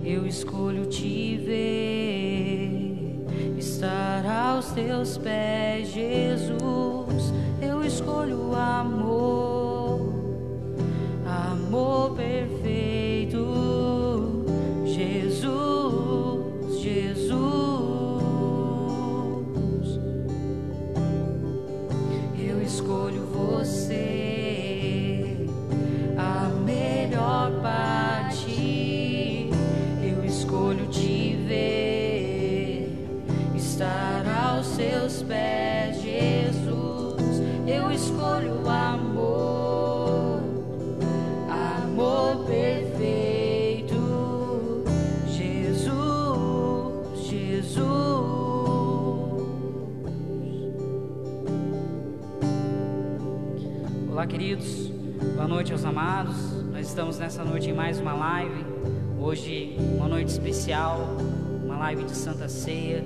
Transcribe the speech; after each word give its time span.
Eu 0.00 0.26
escolho 0.26 0.86
te 0.86 1.36
ver, 1.36 2.68
estar 3.58 4.24
aos 4.24 4.72
teus 4.72 5.18
pés, 5.18 5.88
Jesus. 5.88 7.32
Eu 7.60 7.84
escolho 7.84 8.54
amor, 8.54 10.00
amor 11.26 12.16
perfeito, 12.16 12.51
noite 55.52 55.70
aos 55.70 55.84
amados. 55.84 56.34
Nós 56.72 56.88
estamos 56.88 57.18
nessa 57.18 57.44
noite 57.44 57.68
em 57.68 57.74
mais 57.74 58.00
uma 58.00 58.14
live. 58.14 58.64
Hoje, 59.20 59.76
uma 59.98 60.08
noite 60.08 60.28
especial, 60.28 61.06
uma 61.62 61.76
live 61.76 62.04
de 62.04 62.12
Santa 62.12 62.48
Ceia, 62.48 63.04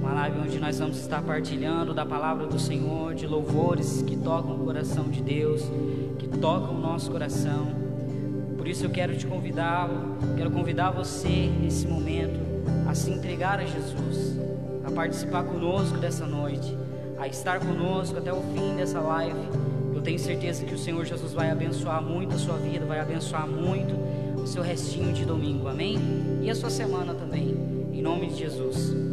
uma 0.00 0.14
live 0.14 0.40
onde 0.40 0.58
nós 0.58 0.78
vamos 0.78 0.96
estar 0.96 1.20
partilhando 1.20 1.92
da 1.92 2.06
palavra 2.06 2.46
do 2.46 2.58
Senhor, 2.58 3.14
de 3.14 3.26
louvores 3.26 4.00
que 4.00 4.16
tocam 4.16 4.54
o 4.54 4.64
coração 4.64 5.10
de 5.10 5.22
Deus, 5.22 5.60
que 6.18 6.26
tocam 6.26 6.74
o 6.74 6.80
nosso 6.80 7.10
coração. 7.10 7.66
Por 8.56 8.66
isso 8.66 8.86
eu 8.86 8.90
quero 8.90 9.14
te 9.14 9.26
convidar, 9.26 9.90
quero 10.38 10.50
convidar 10.50 10.90
você 10.90 11.52
nesse 11.60 11.86
momento 11.86 12.40
a 12.88 12.94
se 12.94 13.10
entregar 13.10 13.60
a 13.60 13.66
Jesus, 13.66 14.38
a 14.86 14.90
participar 14.90 15.44
conosco 15.44 15.98
dessa 15.98 16.24
noite, 16.24 16.74
a 17.18 17.28
estar 17.28 17.60
conosco 17.60 18.16
até 18.16 18.32
o 18.32 18.40
fim 18.54 18.74
dessa 18.74 19.00
live. 19.00 19.63
Tenho 20.04 20.18
certeza 20.18 20.66
que 20.66 20.74
o 20.74 20.78
Senhor 20.78 21.02
Jesus 21.06 21.32
vai 21.32 21.50
abençoar 21.50 22.02
muito 22.02 22.34
a 22.34 22.38
sua 22.38 22.58
vida, 22.58 22.84
vai 22.84 23.00
abençoar 23.00 23.48
muito 23.48 23.94
o 24.38 24.46
seu 24.46 24.62
restinho 24.62 25.14
de 25.14 25.24
domingo, 25.24 25.66
amém? 25.66 25.98
E 26.42 26.50
a 26.50 26.54
sua 26.54 26.68
semana 26.68 27.14
também, 27.14 27.56
em 27.90 28.02
nome 28.02 28.28
de 28.28 28.36
Jesus. 28.36 29.03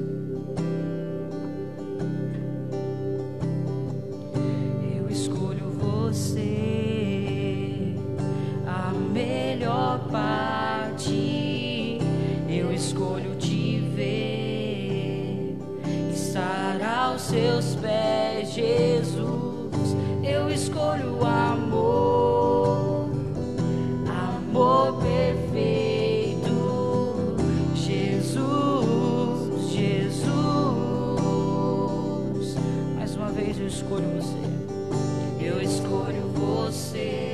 Escolho 33.71 34.05
você. 34.09 35.45
Eu 35.45 35.61
escolho 35.61 36.27
você, 36.33 37.30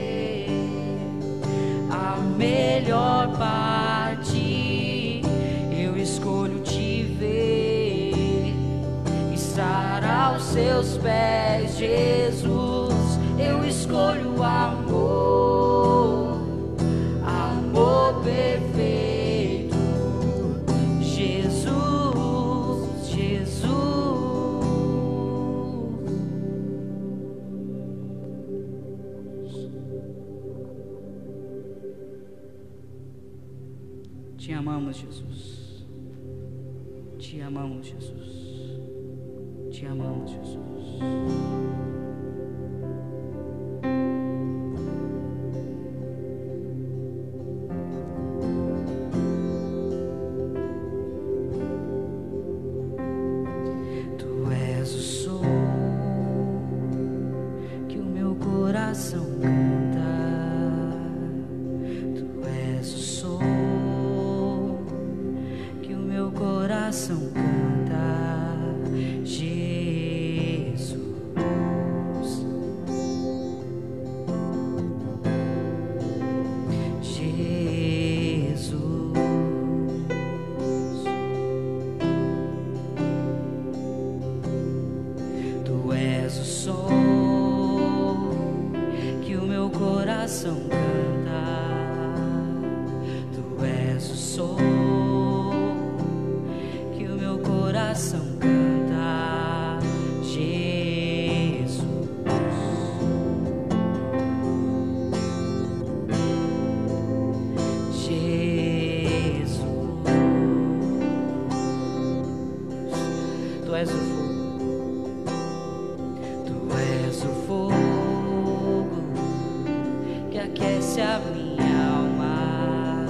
a 121.02 121.20
minha 121.20 121.98
alma. 121.98 123.06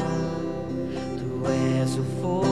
Tu 1.18 1.52
és 1.82 1.98
o 1.98 2.04
fogo 2.22 2.47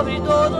sobre 0.00 0.18
todo 0.20 0.59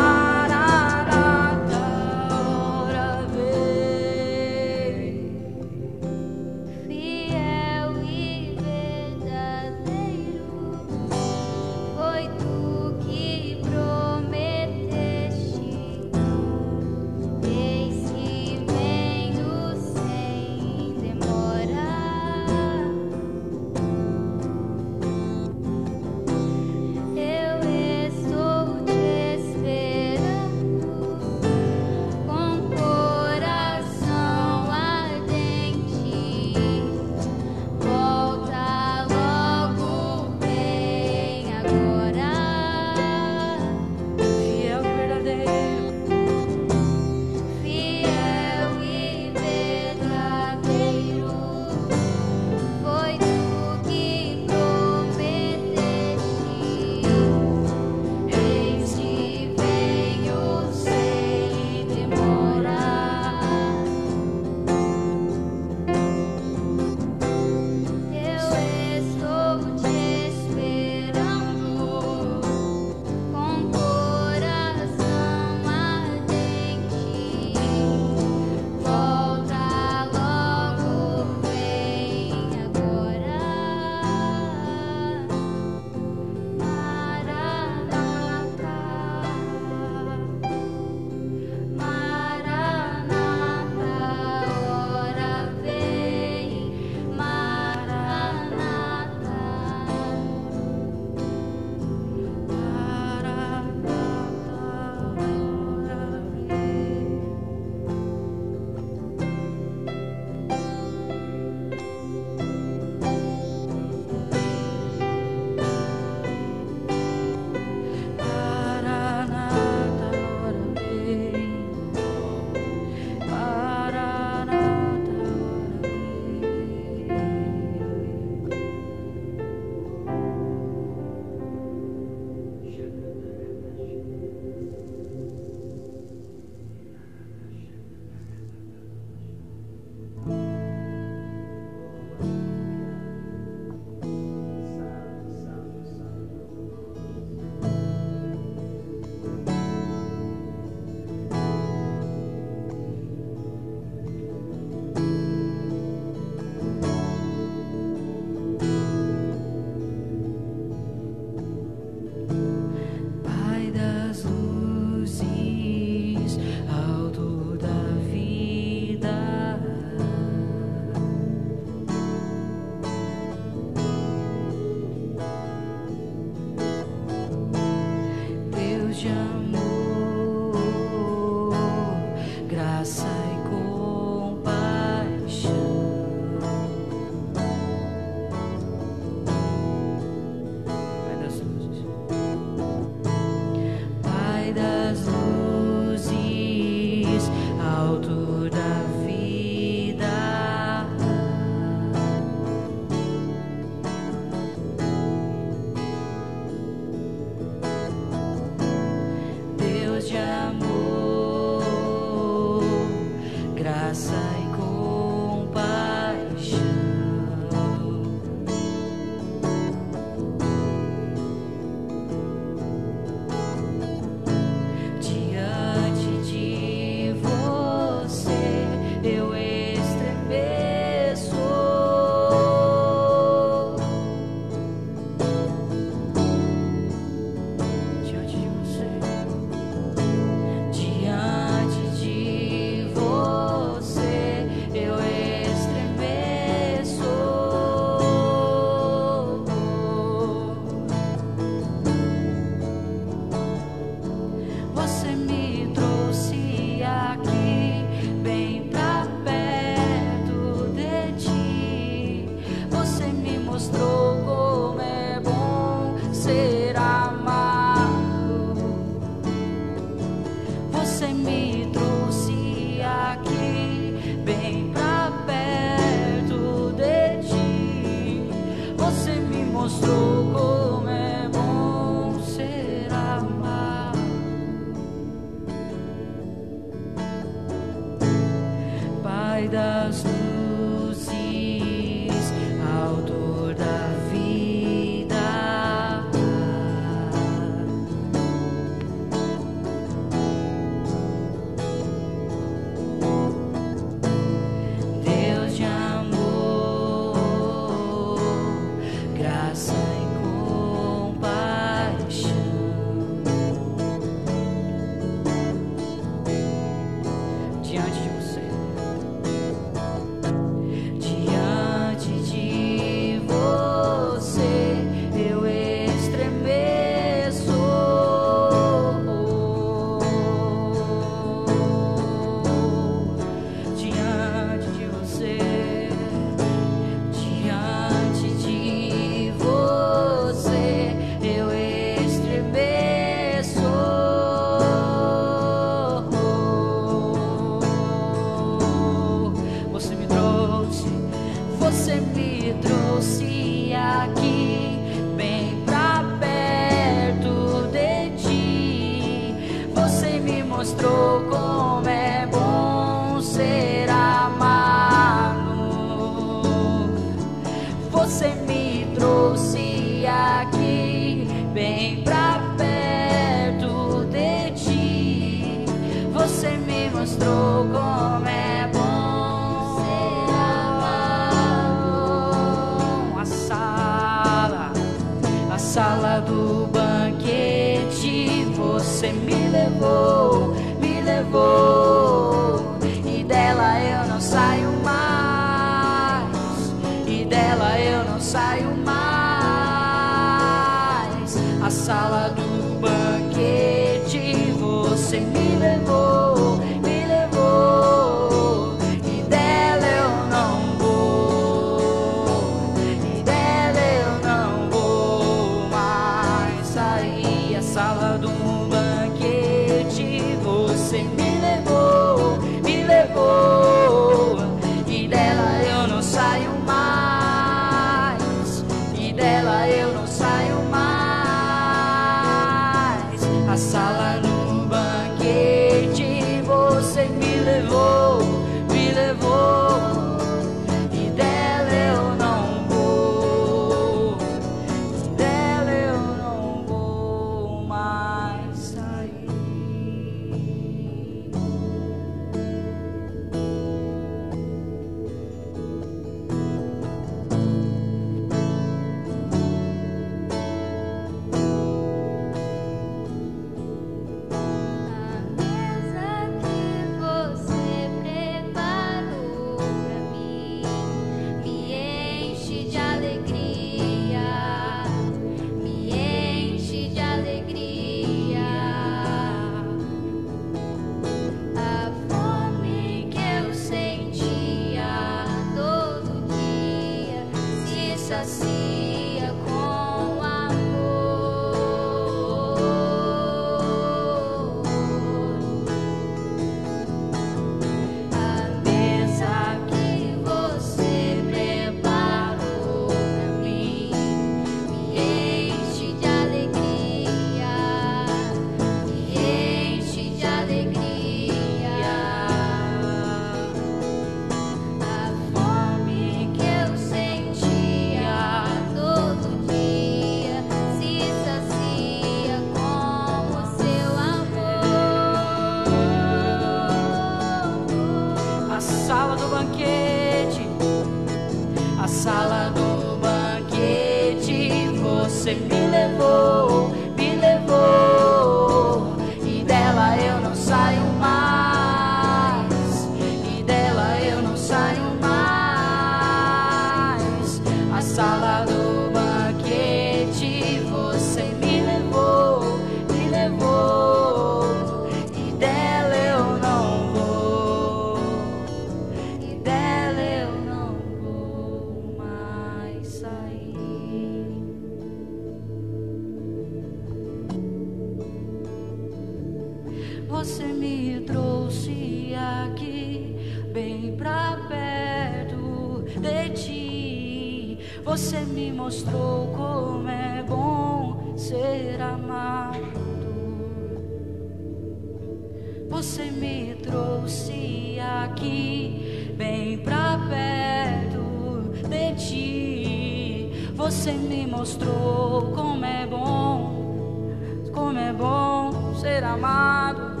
ti. 592.00 593.30
Você 593.54 593.92
me 593.92 594.26
mostrou 594.26 595.32
como 595.32 595.64
é 595.64 595.86
bom, 595.86 597.12
como 597.52 597.78
é 597.78 597.92
bom 597.92 598.74
ser 598.76 599.04
amado. 599.04 600.00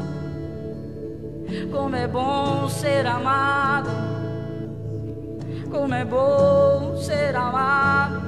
Como 1.70 1.94
é 1.96 2.06
bom 2.06 2.68
ser 2.68 3.06
amado. 3.06 3.90
Como 5.70 5.94
é 5.94 6.04
bom 6.04 6.96
ser 6.96 7.36
amado. 7.36 8.20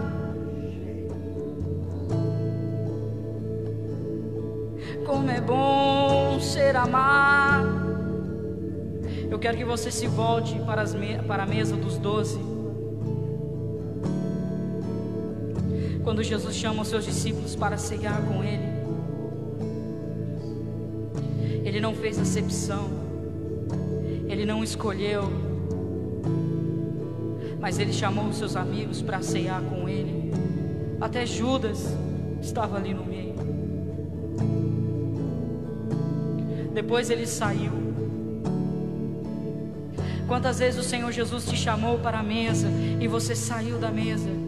Como 5.06 5.30
é 5.30 5.40
bom 5.40 6.40
ser 6.40 6.76
amado. 6.76 7.82
Eu 9.30 9.38
quero 9.38 9.56
que 9.56 9.64
você 9.64 9.90
se 9.90 10.06
volte 10.06 10.58
para, 10.60 10.82
as 10.82 10.94
me 10.94 11.18
para 11.22 11.44
a 11.44 11.46
mesa 11.46 11.74
dos 11.76 11.96
doze. 11.96 12.51
quando 16.02 16.22
Jesus 16.22 16.54
chama 16.54 16.82
os 16.82 16.88
seus 16.88 17.04
discípulos 17.04 17.54
para 17.54 17.76
cear 17.76 18.20
com 18.26 18.42
Ele. 18.42 18.72
Ele 21.64 21.80
não 21.80 21.94
fez 21.94 22.18
acepção, 22.18 22.90
Ele 24.28 24.44
não 24.44 24.62
escolheu, 24.64 25.30
mas 27.60 27.78
Ele 27.78 27.92
chamou 27.92 28.26
os 28.26 28.36
seus 28.36 28.56
amigos 28.56 29.00
para 29.00 29.22
cear 29.22 29.62
com 29.62 29.88
Ele. 29.88 30.32
Até 31.00 31.24
Judas 31.24 31.96
estava 32.40 32.76
ali 32.76 32.92
no 32.92 33.04
meio. 33.04 33.34
Depois 36.72 37.10
ele 37.10 37.26
saiu. 37.26 37.72
Quantas 40.26 40.58
vezes 40.58 40.80
o 40.80 40.82
Senhor 40.82 41.12
Jesus 41.12 41.44
te 41.44 41.56
chamou 41.56 41.98
para 41.98 42.20
a 42.20 42.22
mesa 42.22 42.68
e 43.00 43.06
você 43.06 43.34
saiu 43.34 43.78
da 43.78 43.90
mesa? 43.90 44.41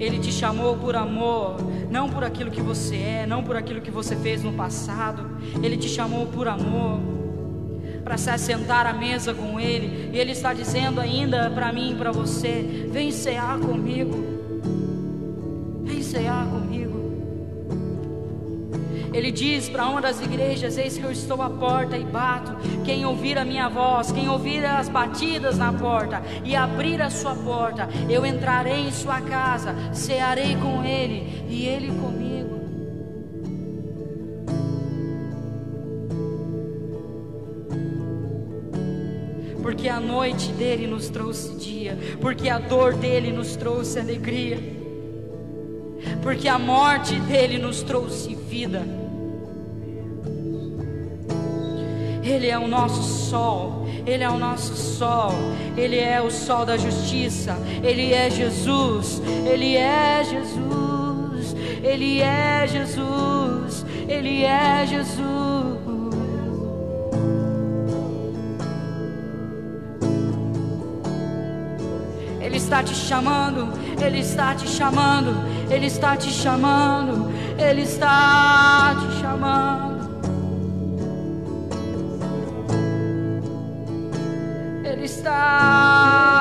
Ele 0.00 0.18
te 0.18 0.32
chamou 0.32 0.78
por 0.78 0.96
amor, 0.96 1.58
não 1.90 2.08
por 2.08 2.24
aquilo 2.24 2.50
que 2.50 2.62
você 2.62 2.96
é, 2.96 3.26
não 3.26 3.44
por 3.44 3.54
aquilo 3.54 3.82
que 3.82 3.90
você 3.90 4.16
fez 4.16 4.42
no 4.42 4.54
passado. 4.54 5.30
Ele 5.62 5.76
te 5.76 5.90
chamou 5.90 6.26
por 6.26 6.48
amor, 6.48 6.98
para 8.02 8.16
se 8.16 8.30
assentar 8.30 8.86
à 8.86 8.94
mesa 8.94 9.34
com 9.34 9.60
Ele. 9.60 10.10
E 10.10 10.18
Ele 10.18 10.32
está 10.32 10.54
dizendo 10.54 11.02
ainda 11.02 11.50
para 11.50 11.70
mim 11.70 11.94
para 11.98 12.10
você: 12.10 12.88
vem 12.90 13.10
cear 13.10 13.58
comigo, 13.60 14.24
vem 15.84 16.02
cear 16.02 16.46
comigo. 16.46 16.69
Ele 19.12 19.30
diz 19.30 19.68
para 19.68 19.86
uma 19.88 20.00
das 20.00 20.20
igrejas: 20.20 20.78
Eis 20.78 20.96
que 20.96 21.04
eu 21.04 21.10
estou 21.10 21.42
à 21.42 21.50
porta 21.50 21.96
e 21.96 22.04
bato. 22.04 22.56
Quem 22.84 23.04
ouvir 23.04 23.38
a 23.38 23.44
minha 23.44 23.68
voz, 23.68 24.12
quem 24.12 24.28
ouvir 24.28 24.64
as 24.64 24.88
batidas 24.88 25.58
na 25.58 25.72
porta 25.72 26.22
e 26.44 26.54
abrir 26.54 27.02
a 27.02 27.10
sua 27.10 27.34
porta, 27.34 27.88
eu 28.08 28.24
entrarei 28.24 28.86
em 28.86 28.92
sua 28.92 29.20
casa, 29.20 29.74
cearei 29.92 30.56
com 30.56 30.84
ele 30.84 31.44
e 31.48 31.66
ele 31.66 31.88
comigo. 31.88 32.60
Porque 39.62 39.88
a 39.88 40.00
noite 40.00 40.52
dele 40.52 40.86
nos 40.86 41.08
trouxe 41.08 41.54
dia, 41.56 41.96
porque 42.20 42.48
a 42.48 42.58
dor 42.58 42.94
dele 42.94 43.30
nos 43.30 43.56
trouxe 43.56 43.98
alegria 43.98 44.80
porque 46.22 46.48
a 46.48 46.58
morte 46.58 47.14
dele 47.20 47.58
nos 47.58 47.82
trouxe 47.82 48.34
vida. 48.34 48.99
Ele 52.30 52.48
é 52.48 52.56
o 52.56 52.68
nosso 52.68 53.02
sol, 53.02 53.86
Ele 54.06 54.22
é 54.22 54.30
o 54.30 54.38
nosso 54.38 54.76
sol, 54.76 55.32
Ele 55.76 55.98
é 55.98 56.22
o 56.22 56.30
sol 56.30 56.64
da 56.64 56.76
justiça, 56.76 57.58
Ele 57.82 58.12
é 58.12 58.30
Jesus, 58.30 59.20
Ele 59.44 59.76
é 59.76 60.22
Jesus, 60.22 61.56
Ele 61.82 62.20
é 62.20 62.66
Jesus, 62.68 63.84
Ele 64.08 64.44
é 64.44 64.86
Jesus. 64.86 65.20
Ele 72.40 72.56
está 72.56 72.82
te 72.82 72.94
chamando, 72.94 73.68
Ele 74.00 74.18
está 74.20 74.54
te 74.54 74.68
chamando, 74.68 75.34
Ele 75.68 75.86
está 75.86 76.16
te 76.16 76.30
chamando, 76.30 77.32
Ele 77.58 77.82
está 77.82 78.94
te 79.00 79.20
chamando. 79.20 79.89
Está 85.04 86.39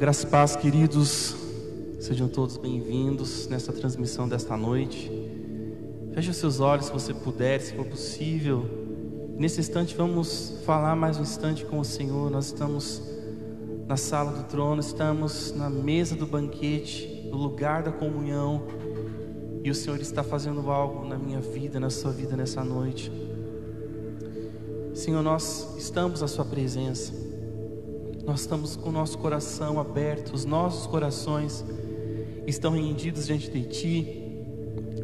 Graças 0.00 0.22
e 0.22 0.26
paz, 0.28 0.56
queridos. 0.56 1.36
Sejam 2.00 2.26
todos 2.26 2.56
bem-vindos 2.56 3.46
nessa 3.48 3.70
transmissão 3.70 4.26
desta 4.26 4.56
noite. 4.56 5.12
Feche 6.14 6.30
os 6.30 6.38
seus 6.38 6.58
olhos 6.58 6.86
se 6.86 6.92
você 6.92 7.12
puder, 7.12 7.60
se 7.60 7.74
for 7.74 7.84
possível. 7.84 8.64
Nesse 9.36 9.60
instante 9.60 9.94
vamos 9.94 10.54
falar 10.64 10.96
mais 10.96 11.18
um 11.18 11.22
instante 11.22 11.66
com 11.66 11.78
o 11.78 11.84
Senhor. 11.84 12.30
Nós 12.30 12.46
estamos 12.46 13.02
na 13.86 13.98
sala 13.98 14.32
do 14.32 14.44
trono, 14.44 14.80
estamos 14.80 15.52
na 15.52 15.68
mesa 15.68 16.16
do 16.16 16.26
banquete, 16.26 17.28
no 17.30 17.36
lugar 17.36 17.82
da 17.82 17.92
comunhão. 17.92 18.62
E 19.62 19.70
o 19.70 19.74
Senhor 19.74 20.00
está 20.00 20.24
fazendo 20.24 20.70
algo 20.70 21.06
na 21.06 21.18
minha 21.18 21.42
vida, 21.42 21.78
na 21.78 21.90
sua 21.90 22.10
vida 22.10 22.34
nessa 22.34 22.64
noite. 22.64 23.12
Senhor, 24.94 25.22
nós 25.22 25.74
estamos 25.76 26.22
à 26.22 26.26
sua 26.26 26.46
presença. 26.46 27.28
Nós 28.30 28.42
estamos 28.42 28.76
com 28.76 28.90
o 28.90 28.92
nosso 28.92 29.18
coração 29.18 29.80
aberto, 29.80 30.32
os 30.32 30.44
nossos 30.44 30.86
corações 30.86 31.64
estão 32.46 32.70
rendidos 32.70 33.26
diante 33.26 33.50
de 33.50 33.64
Ti. 33.64 33.98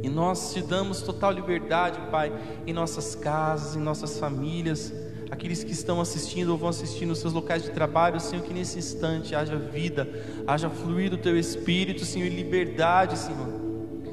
E 0.01 0.09
nós 0.09 0.55
te 0.55 0.63
damos 0.63 1.03
total 1.03 1.33
liberdade, 1.33 1.99
Pai, 2.09 2.33
em 2.65 2.73
nossas 2.73 3.17
casas, 3.17 3.75
em 3.75 3.81
nossas 3.81 4.17
famílias, 4.21 4.95
aqueles 5.29 5.65
que 5.65 5.73
estão 5.73 6.01
assistindo 6.01 6.51
ou 6.51 6.57
vão 6.57 6.69
assistir 6.69 7.05
nos 7.05 7.19
seus 7.19 7.33
locais 7.33 7.65
de 7.65 7.71
trabalho, 7.73 8.21
Senhor, 8.21 8.45
que 8.45 8.55
nesse 8.55 8.79
instante 8.79 9.35
haja 9.35 9.57
vida, 9.57 10.09
haja 10.47 10.71
fluir 10.71 11.11
do 11.11 11.19
Teu 11.19 11.37
Espírito, 11.37 12.05
Senhor, 12.05 12.27
e 12.27 12.31
liberdade, 12.31 13.19
Senhor. 13.19 13.49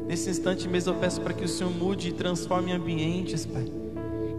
Nesse 0.08 0.32
instante 0.32 0.68
mesmo 0.68 0.92
eu 0.92 0.98
peço 0.98 1.22
para 1.22 1.36
que 1.36 1.46
o 1.46 1.48
Senhor 1.48 1.72
mude 1.72 2.10
e 2.10 2.14
transforme 2.14 2.72
ambientes, 2.72 3.46
Pai. 3.46 3.68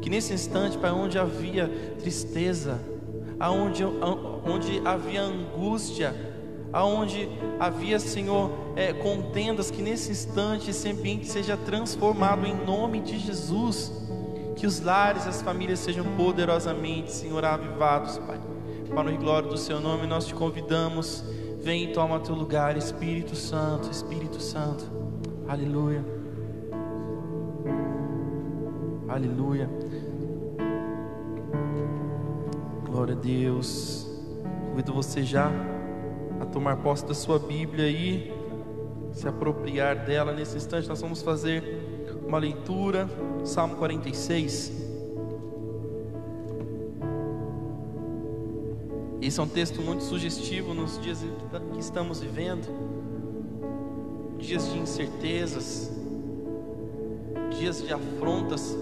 Que 0.03 0.11
nesse 0.11 0.35
instante, 0.35 0.77
Pai, 0.77 0.91
onde 0.91 1.17
havia 1.17 1.69
tristeza, 2.01 2.81
aonde, 3.39 3.85
onde 4.47 4.81
havia 4.85 5.23
angústia, 5.23 6.15
aonde 6.73 7.29
havia, 7.59 7.99
Senhor, 7.99 8.51
é, 8.77 8.93
contendas, 8.93 9.71
que 9.71 9.81
nesse 9.81 10.11
instante 10.11 10.71
esse 10.71 10.89
ambiente 10.89 11.27
seja 11.27 11.57
transformado 11.57 12.47
em 12.47 12.55
nome 12.65 13.01
de 13.01 13.19
Jesus. 13.19 13.93
Que 14.57 14.67
os 14.67 14.81
lares, 14.81 15.27
as 15.27 15.43
famílias 15.43 15.81
sejam 15.81 16.05
poderosamente, 16.17 17.13
Senhor, 17.13 17.45
avivados, 17.45 18.19
Pai. 18.19 18.41
Para 18.95 19.13
o 19.13 19.19
glória 19.19 19.49
do 19.49 19.57
Seu 19.57 19.81
nome, 19.81 20.07
nós 20.07 20.27
te 20.27 20.35
convidamos. 20.35 21.25
Vem 21.61 21.85
e 21.85 21.93
toma 21.93 22.21
teu 22.21 22.35
lugar, 22.35 22.77
Espírito 22.77 23.35
Santo, 23.35 23.91
Espírito 23.91 24.41
Santo. 24.41 24.85
Aleluia. 25.49 26.05
Aleluia. 29.09 29.69
Glória 32.85 33.15
a 33.15 33.19
Deus. 33.19 34.04
Convido 34.75 34.93
você 34.93 35.23
já 35.23 35.53
a 36.41 36.47
tomar 36.47 36.79
posse 36.79 37.07
da 37.07 37.15
sua 37.15 37.39
Bíblia 37.39 37.89
e 37.89 38.33
se 39.13 39.29
apropriar 39.29 40.05
dela 40.05 40.33
nesse 40.33 40.57
instante. 40.57 40.89
Nós 40.89 41.01
vamos 41.01 41.23
fazer 41.23 41.63
uma 42.27 42.39
leitura, 42.39 43.09
Salmo 43.45 43.77
46. 43.77 44.73
Esse 49.23 49.39
é 49.39 49.43
um 49.45 49.47
texto 49.47 49.81
muito 49.81 50.03
sugestivo 50.03 50.75
nos 50.75 51.01
dias 51.01 51.25
que 51.73 51.79
estamos 51.79 52.19
vivendo 52.19 52.67
dias 54.41 54.69
de 54.73 54.77
incertezas, 54.77 55.89
dias 57.57 57.81
de 57.81 57.93
afrontas 57.93 58.77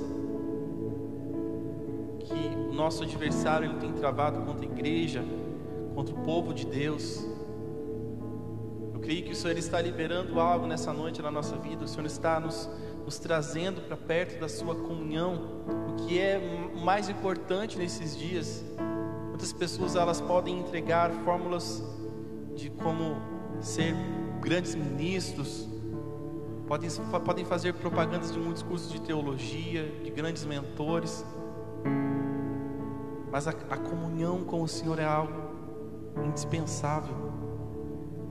que 2.21 2.71
o 2.71 2.73
nosso 2.73 3.03
adversário 3.03 3.69
ele 3.69 3.79
tem 3.79 3.93
travado 3.93 4.41
contra 4.47 4.67
a 4.67 4.73
igreja, 4.73 5.23
contra 5.95 6.15
o 6.15 6.19
povo 6.23 6.53
de 6.53 6.67
Deus. 6.67 7.25
Creio 9.03 9.25
que 9.25 9.33
o 9.33 9.35
Senhor 9.35 9.59
está 9.59 9.81
liberando 9.81 10.39
algo 10.39 10.65
nessa 10.65 10.93
noite 10.93 11.21
na 11.21 11.31
nossa 11.31 11.57
vida, 11.57 11.85
o 11.85 11.89
Senhor 11.89 12.07
está 12.07 12.39
nos, 12.39 12.71
nos 13.05 13.19
trazendo 13.19 13.81
para 13.81 13.97
perto 13.97 14.41
da 14.41 14.49
Sua 14.49 14.77
comunhão, 14.77 15.65
o 15.89 15.97
que 15.97 16.21
é 16.21 16.41
mais 16.85 17.09
importante 17.09 17.77
nesses 17.77 18.17
dias. 18.17 18.65
Muitas 19.29 19.53
pessoas 19.53 19.97
elas 19.97 20.21
podem 20.21 20.61
entregar 20.61 21.11
fórmulas 21.25 21.83
de 22.55 22.71
como 22.71 23.17
ser 23.61 23.93
grandes 24.41 24.77
ministros, 24.77 25.69
podem, 26.69 26.89
podem 27.25 27.45
fazer 27.45 27.75
propagandas 27.75 28.33
de 28.33 28.39
muitos 28.39 28.63
cursos 28.63 28.93
de 28.93 29.01
teologia, 29.01 29.85
de 30.05 30.11
grandes 30.11 30.45
mentores, 30.45 31.27
mas 33.33 33.49
a, 33.49 33.51
a 33.51 33.77
comunhão 33.77 34.45
com 34.45 34.63
o 34.63 34.69
Senhor 34.69 35.01
é 35.01 35.05
algo 35.05 35.42
indispensável. 36.27 37.33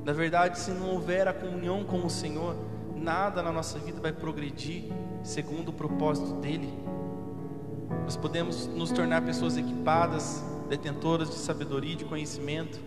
Na 0.03 0.13
verdade, 0.13 0.59
se 0.59 0.71
não 0.71 0.91
houver 0.91 1.27
a 1.27 1.34
comunhão 1.34 1.84
com 1.84 2.05
o 2.05 2.09
Senhor, 2.09 2.55
nada 2.95 3.41
na 3.41 3.51
nossa 3.51 3.79
vida 3.79 3.99
vai 3.99 4.11
progredir 4.11 4.91
segundo 5.23 5.69
o 5.69 5.73
propósito 5.73 6.34
dEle. 6.36 6.73
Nós 8.03 8.15
podemos 8.15 8.67
nos 8.67 8.91
tornar 8.91 9.21
pessoas 9.21 9.57
equipadas, 9.57 10.43
detentoras 10.69 11.29
de 11.29 11.36
sabedoria 11.36 11.93
e 11.93 11.95
de 11.95 12.05
conhecimento, 12.05 12.79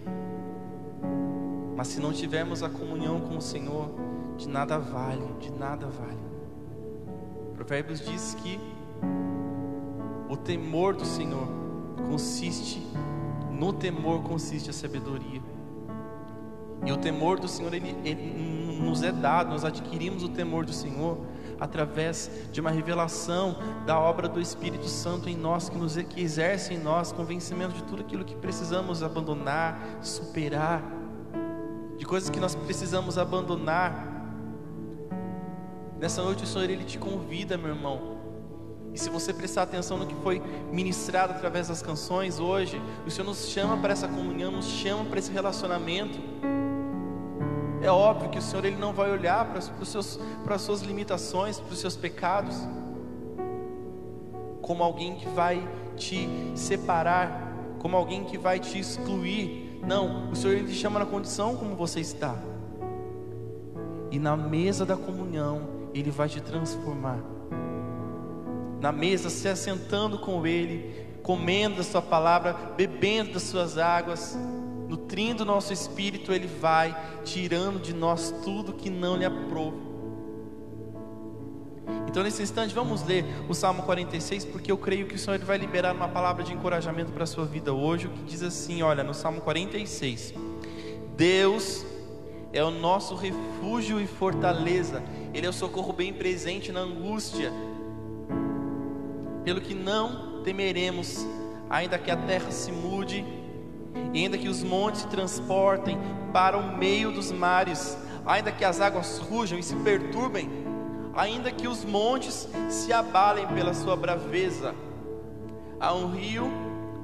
mas 1.77 1.89
se 1.89 2.01
não 2.01 2.13
tivermos 2.13 2.63
a 2.63 2.69
comunhão 2.69 3.21
com 3.21 3.37
o 3.37 3.43
Senhor, 3.43 3.91
de 4.37 4.49
nada 4.49 4.79
vale, 4.79 5.27
de 5.41 5.51
nada 5.53 5.87
vale. 5.87 6.25
Provérbios 7.55 8.01
diz 8.01 8.35
que 8.35 8.59
o 10.29 10.37
temor 10.37 10.95
do 10.95 11.05
Senhor 11.05 11.47
consiste, 12.09 12.85
no 13.55 13.73
temor 13.73 14.23
consiste 14.23 14.71
a 14.71 14.73
sabedoria. 14.73 15.41
E 16.85 16.93
o 16.93 16.97
temor 16.97 17.39
do 17.41 17.49
Senhor, 17.49 17.73
ele, 17.73 17.97
ele, 18.05 18.79
nos 18.83 19.03
é 19.03 19.11
dado, 19.11 19.51
nós 19.51 19.65
adquirimos 19.65 20.23
o 20.23 20.29
temor 20.29 20.67
do 20.67 20.73
Senhor 20.73 21.19
através 21.59 22.31
de 22.53 22.61
uma 22.61 22.71
revelação 22.71 23.57
da 23.87 23.99
obra 23.99 24.29
do 24.29 24.41
Espírito 24.41 24.87
Santo 24.87 25.29
em 25.29 25.37
nós, 25.37 25.69
que, 25.69 25.79
nos, 25.79 25.97
que 25.97 26.21
exerce 26.21 26.75
em 26.75 26.79
nós 26.79 27.13
convencimento 27.13 27.75
de 27.75 27.85
tudo 27.85 28.03
aquilo 28.03 28.25
que 28.25 28.35
precisamos 28.35 29.03
abandonar, 29.03 29.99
superar, 30.03 30.83
de 31.97 32.05
coisas 32.05 32.29
que 32.29 32.41
nós 32.41 32.55
precisamos 32.55 33.17
abandonar. 33.17 34.13
Nessa 35.99 36.23
noite 36.23 36.45
o 36.45 36.47
Senhor 36.47 36.69
ele 36.69 36.85
te 36.85 36.99
convida, 36.99 37.57
meu 37.57 37.71
irmão. 37.71 38.14
E 38.95 38.99
se 38.99 39.11
você 39.11 39.33
prestar 39.33 39.63
atenção 39.63 39.99
no 39.99 40.07
que 40.07 40.15
foi 40.23 40.41
ministrado 40.71 41.33
através 41.33 41.67
das 41.67 41.83
canções 41.83 42.39
hoje, 42.39 42.81
o 43.05 43.11
Senhor 43.11 43.27
nos 43.27 43.49
chama 43.49 43.77
para 43.77 43.93
essa 43.93 44.07
comunhão, 44.07 44.53
nos 44.53 44.67
chama 44.67 45.05
para 45.07 45.19
esse 45.19 45.33
relacionamento. 45.33 46.17
É 47.83 47.91
óbvio 47.91 48.31
que 48.31 48.39
o 48.39 48.43
Senhor 48.43 48.65
ele 48.65 48.77
não 48.77 48.93
vai 48.93 49.11
olhar 49.11 49.47
para, 49.47 49.59
os 49.59 49.89
seus, 49.89 50.21
para 50.45 50.55
as 50.55 50.63
suas 50.63 50.81
limitações, 50.81 51.59
para 51.59 51.73
os 51.73 51.81
seus 51.81 51.97
pecados, 51.97 52.57
como 54.63 54.85
alguém 54.85 55.17
que 55.17 55.29
vai 55.29 55.69
te 55.97 56.29
separar, 56.55 57.53
como 57.81 57.97
alguém 57.97 58.23
que 58.23 58.39
vai 58.39 58.61
te 58.61 58.79
excluir. 58.79 59.81
Não, 59.85 60.31
o 60.31 60.37
Senhor 60.37 60.55
ele 60.55 60.69
te 60.69 60.75
chama 60.75 61.01
na 61.01 61.07
condição 61.07 61.57
como 61.57 61.75
você 61.75 61.99
está. 61.99 62.37
E 64.13 64.21
na 64.21 64.37
mesa 64.37 64.87
da 64.87 64.97
comunhão, 64.97 65.69
ele 65.93 66.13
vai 66.13 66.29
te 66.29 66.41
transformar. 66.41 67.19
Na 68.85 68.93
mesa, 68.93 69.31
se 69.31 69.49
assentando 69.49 70.19
com 70.19 70.47
ele, 70.47 71.07
comendo 71.23 71.81
a 71.81 71.83
sua 71.83 72.03
palavra, 72.03 72.53
bebendo 72.77 73.33
das 73.33 73.45
suas 73.45 73.79
águas, 73.79 74.37
nutrindo 74.87 75.43
o 75.43 75.47
nosso 75.47 75.73
espírito, 75.73 76.31
Ele 76.31 76.47
vai 76.47 76.95
tirando 77.25 77.81
de 77.81 77.95
nós 77.95 78.31
tudo 78.45 78.75
que 78.75 78.91
não 78.91 79.17
lhe 79.17 79.25
aprova. 79.25 79.79
Então, 82.07 82.23
nesse 82.23 82.43
instante, 82.43 82.75
vamos 82.75 83.03
ler 83.05 83.25
o 83.49 83.55
Salmo 83.55 83.85
46, 83.85 84.45
porque 84.45 84.71
eu 84.71 84.77
creio 84.77 85.07
que 85.07 85.15
o 85.15 85.19
Senhor 85.19 85.39
vai 85.39 85.57
liberar 85.57 85.95
uma 85.95 86.09
palavra 86.09 86.45
de 86.45 86.53
encorajamento 86.53 87.11
para 87.11 87.25
a 87.25 87.27
sua 87.27 87.47
vida 87.47 87.73
hoje, 87.73 88.11
que 88.11 88.23
diz 88.25 88.43
assim: 88.43 88.83
olha, 88.83 89.03
no 89.03 89.15
Salmo 89.15 89.41
46, 89.41 90.35
Deus 91.17 91.87
é 92.53 92.63
o 92.63 92.71
nosso 92.71 93.15
refúgio 93.15 93.99
e 93.99 94.07
fortaleza, 94.07 95.03
Ele 95.33 95.47
é 95.47 95.49
o 95.49 95.55
socorro 95.55 95.95
bem 95.95 96.13
presente 96.13 96.71
na 96.71 96.81
angústia, 96.81 97.51
pelo 99.45 99.61
que 99.61 99.75
não 99.75 100.43
temeremos, 100.43 101.27
ainda 101.69 101.99
que 101.99 102.11
a 102.11 102.17
terra 102.17 102.51
se 102.51 102.73
mude 102.73 103.25
ainda 104.15 104.39
que 104.39 104.49
os 104.49 104.63
montes 104.63 105.03
se 105.03 105.09
transportem 105.09 105.99
para 106.33 106.57
o 106.57 106.77
meio 106.77 107.13
dos 107.13 107.31
mares, 107.33 107.97
ainda 108.27 108.51
que 108.53 108.65
as 108.65 108.81
águas 108.81 109.19
rujam 109.19 109.59
e 109.59 109.63
se 109.63 109.75
perturbem, 109.77 110.49
ainda 111.15 111.51
que 111.51 111.69
os 111.69 111.85
montes 111.85 112.49
se 112.69 112.93
abalem 112.93 113.47
pela 113.49 113.75
sua 113.75 113.97
braveza, 113.97 114.75
há 115.81 115.93
um 115.95 116.11
rio 116.11 116.51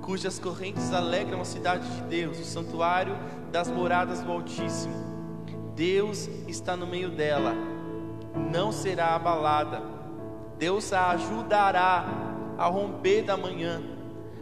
cujas 0.03 0.39
correntes 0.39 0.93
alegram 0.93 1.41
a 1.41 1.45
cidade 1.45 1.89
de 1.89 2.03
Deus, 2.03 2.39
o 2.39 2.45
santuário 2.45 3.17
das 3.53 3.71
moradas 3.71 4.23
do 4.23 4.33
Altíssimo. 4.33 4.95
Deus 5.75 6.29
está 6.49 6.77
no 6.77 6.87
meio 6.87 7.11
dela, 7.11 7.55
não 8.53 8.73
será 8.73 9.15
abalada. 9.15 9.83
Deus 10.59 10.93
a 10.93 11.11
ajudará 11.11 12.30
a 12.61 12.67
romper 12.67 13.23
da 13.23 13.39
manhã. 13.39 13.83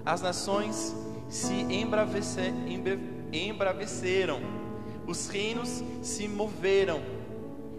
As 0.05 0.21
nações 0.21 0.93
se 1.29 1.53
embravece, 1.55 2.53
embraveceram, 3.33 4.41
os 5.07 5.29
reinos 5.29 5.85
se 6.03 6.27
moveram. 6.27 7.01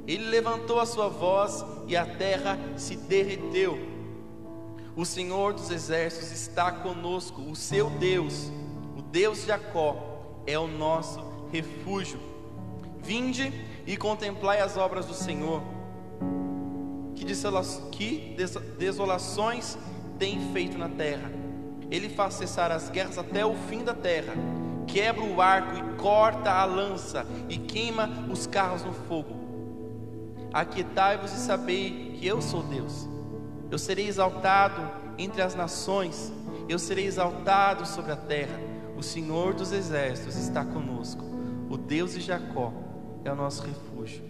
Ele 0.07 0.29
levantou 0.29 0.79
a 0.79 0.85
sua 0.85 1.09
voz 1.09 1.65
e 1.87 1.97
a 1.97 2.05
terra 2.05 2.57
se 2.77 2.95
derreteu. 2.95 3.77
O 4.95 5.05
Senhor 5.05 5.53
dos 5.53 5.69
exércitos 5.71 6.31
está 6.31 6.71
conosco, 6.71 7.41
o 7.41 7.55
seu 7.55 7.89
Deus, 7.89 8.49
o 8.97 9.01
Deus 9.01 9.41
de 9.41 9.47
Jacó, 9.47 10.41
é 10.47 10.57
o 10.57 10.67
nosso 10.67 11.21
refúgio. 11.51 12.19
Vinde 13.03 13.51
e 13.85 13.97
contemplai 13.97 14.61
as 14.61 14.77
obras 14.77 15.05
do 15.05 15.13
Senhor, 15.13 15.61
que 17.13 17.25
desolações 18.77 19.77
tem 20.19 20.51
feito 20.53 20.77
na 20.77 20.89
terra 20.89 21.39
ele 21.91 22.07
faz 22.09 22.35
cessar 22.35 22.71
as 22.71 22.89
guerras 22.89 23.17
até 23.17 23.45
o 23.45 23.55
fim 23.55 23.83
da 23.83 23.93
terra, 23.93 24.33
quebra 24.85 25.23
o 25.23 25.41
arco 25.41 25.75
e 25.75 25.97
corta 25.97 26.51
a 26.51 26.65
lança, 26.65 27.25
e 27.49 27.57
queima 27.57 28.09
os 28.29 28.45
carros 28.45 28.83
no 28.83 28.93
fogo. 28.93 29.39
Aquietai-vos 30.53 31.31
e 31.33 31.37
sabei 31.37 32.15
que 32.19 32.27
eu 32.27 32.41
sou 32.41 32.61
Deus. 32.63 33.07
Eu 33.71 33.77
serei 33.77 34.07
exaltado 34.07 34.81
entre 35.17 35.41
as 35.41 35.55
nações, 35.55 36.31
Eu 36.67 36.77
serei 36.77 37.05
exaltado 37.05 37.83
sobre 37.87 38.11
a 38.11 38.15
terra. 38.15 38.59
O 38.95 39.01
Senhor 39.01 39.55
dos 39.55 39.71
exércitos 39.71 40.35
está 40.35 40.63
conosco. 40.63 41.23
O 41.67 41.75
Deus 41.75 42.13
de 42.13 42.21
Jacó 42.21 42.71
é 43.25 43.31
o 43.31 43.35
nosso 43.35 43.63
refúgio. 43.63 44.23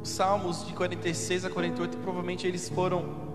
Os 0.00 0.08
Salmos 0.08 0.64
de 0.64 0.72
46 0.72 1.46
a 1.46 1.50
48 1.50 1.96
provavelmente 1.98 2.46
eles 2.46 2.68
foram 2.68 3.29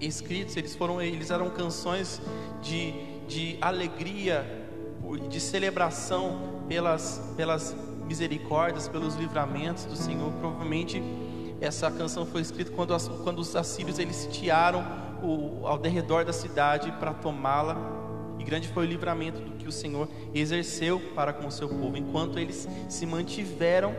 escritos, 0.00 0.56
eles 0.56 0.74
foram 0.74 1.00
eles 1.00 1.30
eram 1.30 1.50
canções 1.50 2.20
de, 2.62 2.92
de 3.26 3.58
alegria, 3.60 4.44
de 5.28 5.40
celebração 5.40 6.64
pelas 6.68 7.22
pelas 7.36 7.74
misericórdias, 8.06 8.88
pelos 8.88 9.14
livramentos 9.14 9.84
do 9.84 9.96
Senhor. 9.96 10.32
Provavelmente 10.32 11.02
essa 11.60 11.90
canção 11.90 12.26
foi 12.26 12.42
escrita 12.42 12.70
quando, 12.72 12.94
as, 12.94 13.08
quando 13.08 13.38
os 13.38 13.56
assírios 13.56 13.98
eles 13.98 14.16
sitiaram 14.16 14.84
o, 15.22 15.66
ao 15.66 15.78
derredor 15.78 16.24
da 16.24 16.32
cidade 16.32 16.92
para 16.92 17.14
tomá-la. 17.14 17.76
E 18.38 18.44
grande 18.44 18.68
foi 18.68 18.84
o 18.84 18.88
livramento 18.88 19.40
do 19.40 19.52
que 19.52 19.66
o 19.66 19.72
Senhor 19.72 20.08
exerceu 20.34 21.00
para 21.14 21.32
com 21.32 21.46
o 21.46 21.50
seu 21.50 21.68
povo, 21.68 21.96
enquanto 21.96 22.38
eles 22.38 22.68
se 22.88 23.06
mantiveram 23.06 23.94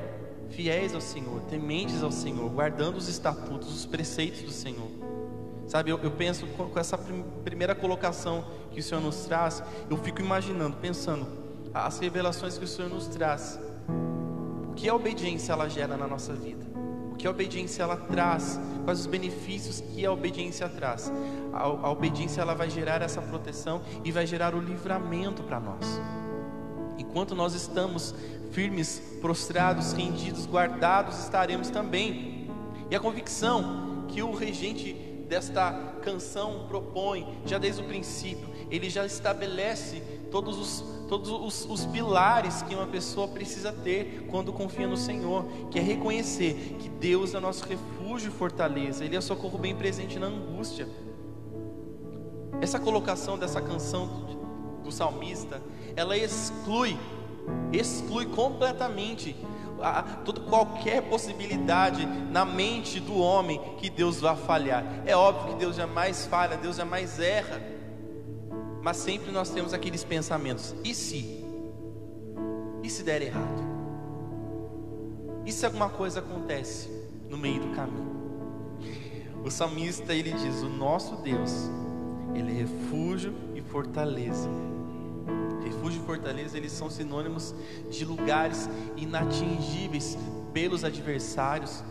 fiéis 0.49 0.93
ao 0.93 1.01
Senhor, 1.01 1.41
tementes 1.49 2.03
ao 2.03 2.11
Senhor, 2.11 2.49
guardando 2.49 2.97
os 2.97 3.07
estatutos, 3.07 3.73
os 3.73 3.85
preceitos 3.85 4.41
do 4.41 4.51
Senhor. 4.51 4.87
Sabe, 5.67 5.89
eu, 5.89 5.99
eu 6.03 6.11
penso 6.11 6.45
com, 6.47 6.69
com 6.69 6.79
essa 6.79 6.97
prim, 6.97 7.23
primeira 7.43 7.73
colocação 7.73 8.45
que 8.71 8.79
o 8.79 8.83
Senhor 8.83 9.01
nos 9.01 9.25
traz, 9.25 9.63
eu 9.89 9.97
fico 9.97 10.21
imaginando, 10.21 10.77
pensando, 10.77 11.27
as 11.73 11.99
revelações 11.99 12.57
que 12.57 12.65
o 12.65 12.67
Senhor 12.67 12.89
nos 12.89 13.07
traz, 13.07 13.59
o 14.69 14.73
que 14.75 14.87
a 14.87 14.93
obediência 14.93 15.53
ela 15.53 15.67
gera 15.67 15.97
na 15.97 16.07
nossa 16.07 16.33
vida? 16.33 16.65
O 17.11 17.15
que 17.15 17.25
a 17.25 17.29
obediência 17.29 17.81
ela 17.81 17.95
traz? 17.95 18.59
Quais 18.83 18.99
os 18.99 19.05
benefícios 19.05 19.79
que 19.79 20.05
a 20.05 20.11
obediência 20.11 20.67
traz? 20.67 21.11
A, 21.53 21.63
a 21.63 21.89
obediência 21.89 22.41
ela 22.41 22.53
vai 22.53 22.69
gerar 22.69 23.01
essa 23.01 23.21
proteção 23.21 23.81
e 24.03 24.11
vai 24.11 24.27
gerar 24.27 24.53
o 24.53 24.59
livramento 24.59 25.41
para 25.43 25.59
nós. 25.59 25.99
Enquanto 26.97 27.33
nós 27.33 27.53
estamos 27.53 28.13
firmes, 28.51 29.01
prostrados, 29.21 29.93
rendidos, 29.93 30.45
guardados, 30.45 31.19
estaremos 31.19 31.69
também. 31.69 32.49
E 32.91 32.95
a 32.95 32.99
convicção 32.99 34.05
que 34.09 34.21
o 34.21 34.33
regente 34.33 35.04
desta 35.27 35.71
canção 36.01 36.65
propõe, 36.67 37.27
já 37.45 37.57
desde 37.57 37.81
o 37.81 37.85
princípio, 37.85 38.47
ele 38.69 38.89
já 38.89 39.05
estabelece 39.05 40.01
todos 40.31 40.57
os, 40.57 40.85
todos 41.07 41.29
os, 41.29 41.65
os 41.69 41.85
pilares 41.85 42.61
que 42.63 42.75
uma 42.75 42.87
pessoa 42.87 43.27
precisa 43.27 43.71
ter 43.71 44.27
quando 44.29 44.51
confia 44.51 44.87
no 44.87 44.97
Senhor, 44.97 45.45
que 45.71 45.79
é 45.79 45.81
reconhecer 45.81 46.77
que 46.79 46.89
Deus 46.89 47.33
é 47.33 47.39
nosso 47.39 47.65
refúgio 47.65 48.29
e 48.29 48.33
fortaleza, 48.33 49.03
Ele 49.03 49.15
é 49.15 49.21
socorro 49.21 49.57
bem 49.57 49.75
presente 49.75 50.19
na 50.19 50.27
angústia. 50.27 50.87
Essa 52.61 52.79
colocação 52.79 53.37
dessa 53.37 53.61
canção 53.61 54.07
do, 54.07 54.83
do 54.83 54.91
salmista, 54.91 55.61
ela 55.95 56.17
exclui, 56.17 56.97
exclui 57.71 58.25
completamente 58.25 59.35
a, 59.85 60.03
toda, 60.03 60.41
qualquer 60.41 61.03
possibilidade 61.03 62.05
na 62.05 62.43
mente 62.43 62.99
do 62.99 63.17
homem 63.17 63.61
que 63.77 63.89
Deus 63.89 64.19
vá 64.19 64.35
falhar. 64.35 64.83
É 65.05 65.15
óbvio 65.15 65.53
que 65.53 65.59
Deus 65.59 65.75
jamais 65.75 66.25
falha, 66.25 66.57
Deus 66.57 66.77
jamais 66.77 67.19
erra. 67.19 67.61
Mas 68.81 68.97
sempre 68.97 69.31
nós 69.31 69.49
temos 69.49 69.73
aqueles 69.73 70.03
pensamentos: 70.03 70.75
e 70.83 70.93
se? 70.93 71.45
E 72.83 72.89
se 72.89 73.03
der 73.03 73.21
errado? 73.21 73.63
E 75.45 75.51
se 75.51 75.65
alguma 75.65 75.89
coisa 75.89 76.19
acontece 76.19 76.89
no 77.29 77.37
meio 77.37 77.61
do 77.61 77.75
caminho? 77.75 78.15
O 79.43 79.51
salmista 79.51 80.13
ele 80.13 80.31
diz: 80.31 80.63
O 80.63 80.69
nosso 80.69 81.17
Deus, 81.17 81.69
ele 82.33 82.51
é 82.51 82.61
refúgio 82.61 83.33
e 83.53 83.61
fortaleza. 83.61 84.49
Refúgio 85.63 86.01
e 86.01 86.05
fortaleza, 86.05 86.57
eles 86.57 86.71
são 86.71 86.89
sinônimos 86.89 87.53
de 87.89 88.05
lugares 88.05 88.69
inatingíveis 88.95 90.17
pelos 90.53 90.83
adversários. 90.83 91.83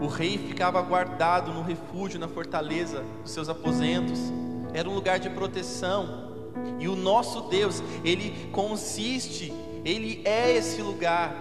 O 0.00 0.06
rei 0.06 0.38
ficava 0.38 0.80
guardado 0.82 1.52
no 1.52 1.62
refúgio, 1.62 2.18
na 2.18 2.28
fortaleza 2.28 3.04
dos 3.22 3.32
seus 3.32 3.48
aposentos 3.48 4.20
era 4.74 4.90
um 4.90 4.94
lugar 4.94 5.20
de 5.20 5.30
proteção. 5.30 6.24
E 6.80 6.88
o 6.88 6.96
nosso 6.96 7.42
Deus, 7.42 7.82
ele 8.04 8.50
consiste, 8.50 9.52
ele 9.84 10.20
é 10.24 10.56
esse 10.56 10.82
lugar. 10.82 11.36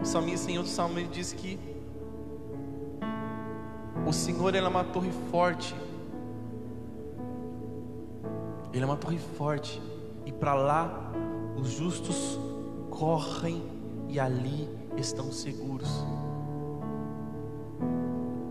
O 0.00 0.04
salmista 0.04 0.50
em 0.50 0.56
outro 0.56 0.72
salmo 0.72 0.98
ele 0.98 1.08
diz 1.08 1.32
que 1.32 1.58
o 4.06 4.12
Senhor 4.12 4.54
é 4.54 4.66
uma 4.66 4.84
torre 4.84 5.10
forte. 5.30 5.74
Ele 8.72 8.82
é 8.82 8.86
uma 8.86 8.96
torre 8.96 9.18
forte 9.18 9.80
e 10.24 10.32
para 10.32 10.54
lá 10.54 11.12
os 11.56 11.70
justos 11.70 12.38
correm 12.90 13.62
e 14.08 14.18
ali 14.18 14.68
estão 14.96 15.32
seguros. 15.32 15.88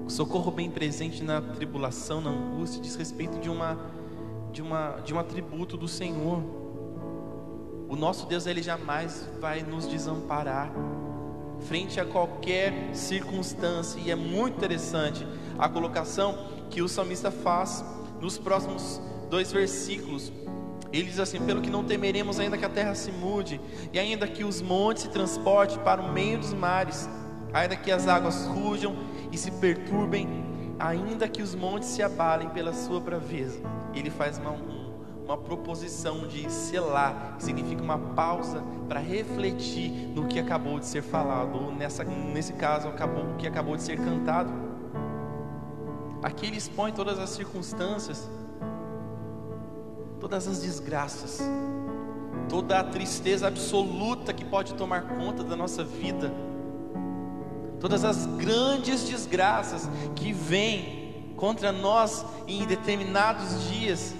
O 0.06 0.10
socorro 0.10 0.52
bem 0.52 0.70
presente 0.70 1.24
na 1.24 1.42
tribulação, 1.42 2.20
na 2.20 2.32
angústia, 2.32 2.82
diz 2.82 2.96
respeito 2.96 3.40
de 3.40 3.50
uma 3.50 3.78
de 4.52 4.62
uma 4.62 5.00
de 5.06 5.14
um 5.14 5.20
atributo 5.20 5.78
do 5.78 5.88
Senhor. 5.88 6.44
O 7.88 7.96
nosso 7.96 8.26
Deus 8.26 8.46
ele 8.46 8.62
jamais 8.62 9.30
vai 9.40 9.62
nos 9.62 9.88
desamparar 9.88 10.72
frente 11.62 12.00
a 12.00 12.06
qualquer 12.06 12.96
circunstância, 12.96 14.00
e 14.00 14.10
é 14.10 14.16
muito 14.16 14.58
interessante 14.58 15.28
a 15.58 15.68
colocação 15.68 16.38
que 16.70 16.82
o 16.82 16.88
salmista 16.88 17.30
faz 17.30 17.84
nos 18.22 18.38
próximos 18.38 19.02
dois 19.30 19.52
versículos. 19.52 20.32
Ele 20.92 21.04
diz 21.04 21.20
assim: 21.20 21.40
Pelo 21.40 21.62
que 21.62 21.70
não 21.70 21.84
temeremos, 21.84 22.40
ainda 22.40 22.58
que 22.58 22.66
a 22.66 22.70
terra 22.70 22.96
se 22.96 23.12
mude, 23.12 23.62
e 23.94 24.00
ainda 24.00 24.28
que 24.28 24.44
os 24.44 24.62
montes 24.62 25.04
se 25.04 25.10
transportem 25.10 25.78
para 25.80 26.02
o 26.02 26.12
meio 26.12 26.40
dos 26.40 26.54
mares, 26.54 27.08
ainda 27.54 27.76
que 27.76 27.92
as 27.92 28.08
águas 28.08 28.46
rujam 28.48 28.96
e 29.32 29.38
se 29.38 29.52
perturbem, 29.52 30.28
ainda 30.80 31.28
que 31.28 31.42
os 31.42 31.54
montes 31.54 31.90
se 31.90 32.02
abalem 32.02 32.50
pela 32.50 32.74
sua 32.74 33.00
braveza. 33.00 33.62
Ele 33.94 34.10
faz 34.10 34.40
uma, 34.40 34.56
uma 35.24 35.38
proposição 35.38 36.28
de 36.28 36.52
selar, 36.52 37.36
que 37.38 37.44
significa 37.44 37.84
uma 37.84 38.00
pausa 38.00 38.64
para 38.88 39.00
refletir 39.00 39.92
no 40.16 40.28
que 40.28 40.40
acabou 40.40 40.80
de 40.80 40.86
ser 40.86 41.04
falado, 41.04 41.56
ou 41.56 41.72
nessa, 41.72 42.04
nesse 42.04 42.54
caso, 42.54 42.88
acabou, 42.88 43.26
o 43.26 43.36
que 43.36 43.48
acabou 43.48 43.76
de 43.76 43.84
ser 43.84 43.98
cantado. 43.98 44.52
Aqui 46.24 46.48
ele 46.48 46.58
expõe 46.58 46.92
todas 46.92 47.18
as 47.20 47.30
circunstâncias, 47.30 48.30
todas 50.20 50.48
as 50.48 50.62
desgraças, 50.62 51.40
toda 52.48 52.80
a 52.80 52.84
tristeza 52.84 53.48
absoluta 53.48 54.34
que 54.34 54.46
pode 54.46 54.74
tomar 54.74 55.18
conta 55.18 55.44
da 55.44 55.56
nossa 55.56 55.84
vida 55.84 56.32
todas 57.80 58.04
as 58.04 58.26
grandes 58.26 59.08
desgraças 59.08 59.90
que 60.16 60.32
vêm 60.34 61.34
contra 61.36 61.72
nós 61.72 62.26
em 62.48 62.66
determinados 62.66 63.70
dias, 63.70 64.14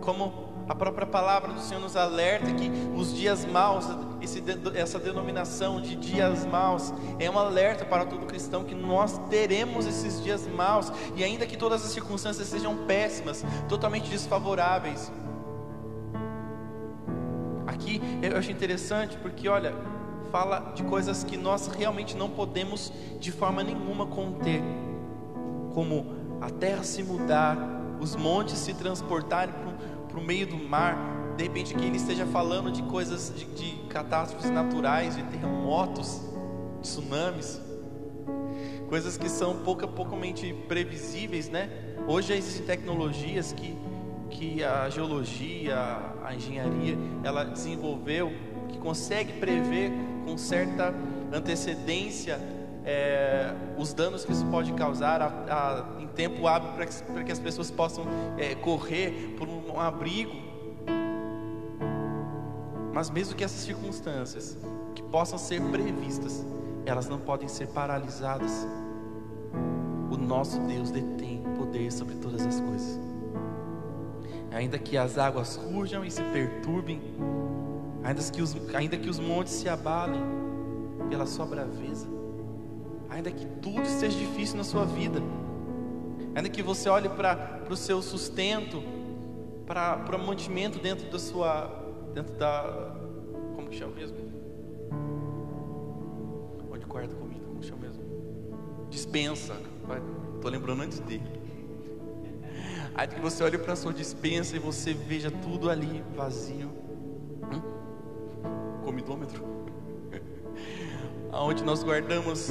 como 0.00 0.48
a 0.68 0.74
própria 0.74 1.06
palavra 1.06 1.52
do 1.52 1.60
Senhor 1.60 1.80
nos 1.80 1.96
alerta 1.96 2.52
que 2.52 2.70
os 2.94 3.14
dias 3.16 3.44
maus, 3.46 3.86
esse, 4.20 4.42
essa 4.74 4.98
denominação 4.98 5.80
de 5.80 5.94
dias 5.96 6.44
maus, 6.44 6.92
é 7.18 7.30
um 7.30 7.38
alerta 7.38 7.84
para 7.84 8.04
todo 8.04 8.26
cristão 8.26 8.64
que 8.64 8.74
nós 8.74 9.16
teremos 9.30 9.86
esses 9.86 10.22
dias 10.22 10.46
maus, 10.46 10.92
e 11.16 11.24
ainda 11.24 11.46
que 11.46 11.56
todas 11.56 11.84
as 11.84 11.92
circunstâncias 11.92 12.48
sejam 12.48 12.76
péssimas, 12.86 13.44
totalmente 13.68 14.10
desfavoráveis. 14.10 15.10
Aqui 17.68 18.00
eu 18.22 18.34
acho 18.38 18.50
interessante 18.50 19.18
porque, 19.18 19.46
olha, 19.46 19.74
fala 20.32 20.72
de 20.74 20.82
coisas 20.84 21.22
que 21.22 21.36
nós 21.36 21.66
realmente 21.66 22.16
não 22.16 22.30
podemos 22.30 22.90
de 23.20 23.30
forma 23.30 23.62
nenhuma 23.62 24.06
conter, 24.06 24.62
como 25.74 26.06
a 26.40 26.48
terra 26.48 26.82
se 26.82 27.02
mudar, 27.02 27.58
os 28.00 28.16
montes 28.16 28.56
se 28.56 28.72
transportarem 28.72 29.54
para 30.08 30.18
o 30.18 30.24
meio 30.24 30.46
do 30.46 30.56
mar. 30.56 30.96
De 31.36 31.44
repente, 31.44 31.74
que 31.74 31.84
ele 31.84 31.98
esteja 31.98 32.24
falando 32.24 32.72
de 32.72 32.82
coisas, 32.84 33.32
de, 33.36 33.44
de 33.44 33.86
catástrofes 33.88 34.50
naturais, 34.50 35.14
de 35.14 35.22
terremotos, 35.24 36.22
tsunamis, 36.80 37.60
coisas 38.88 39.18
que 39.18 39.28
são 39.28 39.58
pouco 39.58 39.84
a 39.84 39.88
poucamente 39.88 40.54
previsíveis, 40.66 41.50
né? 41.50 41.68
Hoje 42.06 42.32
existem 42.32 42.64
tecnologias 42.64 43.52
que, 43.52 43.76
que 44.30 44.64
a 44.64 44.88
geologia, 44.88 45.76
a 46.28 46.34
engenharia, 46.34 46.96
ela 47.24 47.42
desenvolveu, 47.42 48.30
que 48.68 48.78
consegue 48.78 49.32
prever 49.40 49.90
com 50.26 50.36
certa 50.36 50.94
antecedência 51.32 52.38
é, 52.84 53.54
os 53.78 53.94
danos 53.94 54.26
que 54.26 54.32
isso 54.32 54.44
pode 54.46 54.72
causar 54.74 55.22
a, 55.22 55.26
a, 55.26 56.02
em 56.02 56.06
tempo 56.08 56.46
hábil 56.46 56.72
para 56.72 56.84
que, 56.84 57.24
que, 57.24 57.32
as 57.32 57.38
pessoas 57.38 57.70
possam 57.70 58.04
é, 58.36 58.54
correr 58.54 59.34
por 59.38 59.48
um, 59.48 59.72
um 59.72 59.80
abrigo. 59.80 60.36
Mas 62.92 63.08
mesmo 63.08 63.34
que 63.34 63.42
essas 63.42 63.60
circunstâncias 63.60 64.58
que 64.94 65.02
possam 65.02 65.38
ser 65.38 65.62
previstas, 65.62 66.44
elas 66.84 67.08
não 67.08 67.18
podem 67.18 67.48
ser 67.48 67.68
paralisadas. 67.68 68.66
o 70.10 70.16
nosso 70.16 70.60
Deus 70.60 70.90
detém 70.90 71.42
poder 71.56 71.90
sobre 71.90 72.16
todas 72.16 72.44
as 72.44 72.60
coisas. 72.60 73.07
Ainda 74.50 74.78
que 74.78 74.96
as 74.96 75.18
águas 75.18 75.56
rujam 75.56 76.04
e 76.04 76.10
se 76.10 76.22
perturbem, 76.22 77.00
ainda 78.02 78.22
que 78.22 78.40
os, 78.40 78.56
ainda 78.74 78.96
que 78.96 79.08
os 79.08 79.18
montes 79.18 79.52
se 79.52 79.68
abalem 79.68 80.22
pela 81.08 81.26
sua 81.26 81.44
braveza, 81.44 82.06
ainda 83.08 83.30
que 83.30 83.46
tudo 83.60 83.82
esteja 83.82 84.18
difícil 84.18 84.56
na 84.56 84.64
sua 84.64 84.84
vida, 84.84 85.20
ainda 86.34 86.48
que 86.48 86.62
você 86.62 86.88
olhe 86.88 87.08
para 87.08 87.62
o 87.68 87.76
seu 87.76 88.00
sustento, 88.00 88.82
para 89.66 90.16
o 90.16 90.26
mantimento 90.26 90.78
dentro 90.78 91.10
da 91.10 91.18
sua, 91.18 91.66
dentro 92.14 92.34
da, 92.36 92.96
como 93.54 93.68
que 93.68 93.76
chama 93.76 93.94
mesmo? 93.94 94.16
Onde 96.72 96.86
guarda 96.86 97.14
comida, 97.14 97.44
como 97.46 97.62
chama 97.62 97.82
mesmo? 97.82 98.02
Dispensa, 98.88 99.56
estou 100.36 100.50
lembrando 100.50 100.82
antes 100.82 101.00
dele. 101.00 101.47
Aí 102.98 103.06
que 103.06 103.20
você 103.20 103.44
olhe 103.44 103.56
para 103.56 103.74
a 103.74 103.76
sua 103.76 103.92
dispensa 103.92 104.56
e 104.56 104.58
você 104.58 104.92
veja 104.92 105.30
tudo 105.30 105.70
ali 105.70 106.04
vazio. 106.16 106.68
Hum? 107.44 108.82
Comidômetro. 108.84 109.40
Aonde 111.30 111.62
nós 111.62 111.84
guardamos 111.84 112.50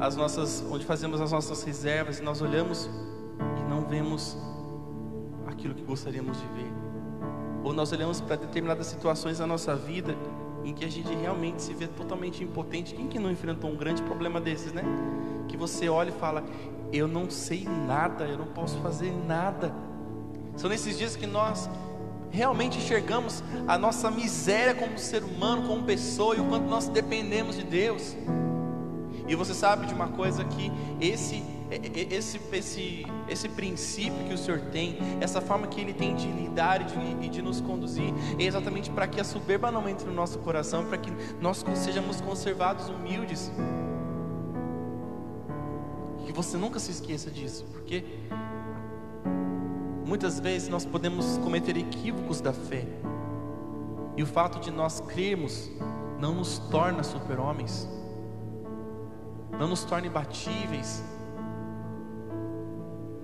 as 0.00 0.16
nossas, 0.16 0.64
onde 0.70 0.86
fazemos 0.86 1.20
as 1.20 1.30
nossas 1.30 1.62
reservas 1.62 2.20
e 2.20 2.22
nós 2.22 2.40
olhamos 2.40 2.88
e 3.58 3.68
não 3.68 3.82
vemos 3.82 4.34
aquilo 5.46 5.74
que 5.74 5.82
gostaríamos 5.82 6.38
de 6.38 6.46
ver. 6.46 6.72
Ou 7.62 7.74
nós 7.74 7.92
olhamos 7.92 8.18
para 8.18 8.36
determinadas 8.36 8.86
situações 8.86 9.40
da 9.40 9.46
nossa 9.46 9.76
vida 9.76 10.16
em 10.64 10.72
que 10.72 10.86
a 10.86 10.90
gente 10.90 11.12
realmente 11.12 11.60
se 11.60 11.74
vê 11.74 11.86
totalmente 11.86 12.42
impotente. 12.42 12.94
Quem 12.94 13.08
que 13.08 13.18
não 13.18 13.30
enfrentou 13.30 13.70
um 13.70 13.76
grande 13.76 14.00
problema 14.04 14.40
desses, 14.40 14.72
né? 14.72 14.84
Que 15.48 15.56
você 15.56 15.86
olha 15.90 16.08
e 16.08 16.12
fala: 16.12 16.42
"Eu 16.92 17.08
não 17.08 17.30
sei 17.30 17.66
nada, 17.86 18.24
eu 18.24 18.38
não 18.38 18.46
posso 18.46 18.78
fazer 18.80 19.12
nada". 19.26 19.74
São 20.56 20.68
nesses 20.68 20.98
dias 20.98 21.16
que 21.16 21.26
nós 21.26 21.68
realmente 22.30 22.78
enxergamos 22.78 23.42
a 23.66 23.76
nossa 23.78 24.10
miséria 24.10 24.74
como 24.74 24.98
ser 24.98 25.22
humano, 25.22 25.66
como 25.66 25.82
pessoa 25.84 26.36
e 26.36 26.40
o 26.40 26.44
quanto 26.44 26.66
nós 26.66 26.88
dependemos 26.88 27.56
de 27.56 27.64
Deus. 27.64 28.16
E 29.28 29.34
você 29.34 29.54
sabe 29.54 29.86
de 29.86 29.94
uma 29.94 30.08
coisa 30.08 30.44
que 30.44 30.72
esse 31.00 31.42
esse, 32.10 32.38
esse, 32.52 33.06
esse 33.28 33.48
princípio 33.48 34.24
que 34.26 34.34
o 34.34 34.38
Senhor 34.38 34.60
tem, 34.72 34.98
essa 35.20 35.40
forma 35.40 35.66
que 35.66 35.80
Ele 35.80 35.92
tem 35.92 36.14
de 36.14 36.26
lidar 36.26 36.82
e 36.82 36.84
de, 36.84 37.28
de 37.28 37.42
nos 37.42 37.60
conduzir, 37.60 38.12
é 38.38 38.44
exatamente 38.44 38.90
para 38.90 39.06
que 39.06 39.20
a 39.20 39.24
soberba 39.24 39.70
não 39.70 39.88
entre 39.88 40.06
no 40.06 40.12
nosso 40.12 40.38
coração, 40.40 40.84
para 40.84 40.98
que 40.98 41.10
nós 41.40 41.64
sejamos 41.76 42.20
conservados 42.20 42.88
humildes. 42.88 43.50
Você 46.34 46.56
nunca 46.56 46.78
se 46.78 46.90
esqueça 46.90 47.30
disso, 47.30 47.64
porque 47.70 48.04
muitas 50.06 50.40
vezes 50.40 50.68
nós 50.68 50.84
podemos 50.84 51.38
cometer 51.38 51.76
equívocos 51.76 52.40
da 52.40 52.52
fé, 52.52 52.86
e 54.16 54.22
o 54.22 54.26
fato 54.26 54.58
de 54.60 54.70
nós 54.70 55.00
crermos 55.00 55.70
não 56.18 56.34
nos 56.34 56.58
torna 56.58 57.02
super-homens, 57.02 57.88
não 59.58 59.68
nos 59.68 59.84
torna 59.84 60.06
imbatíveis, 60.06 61.02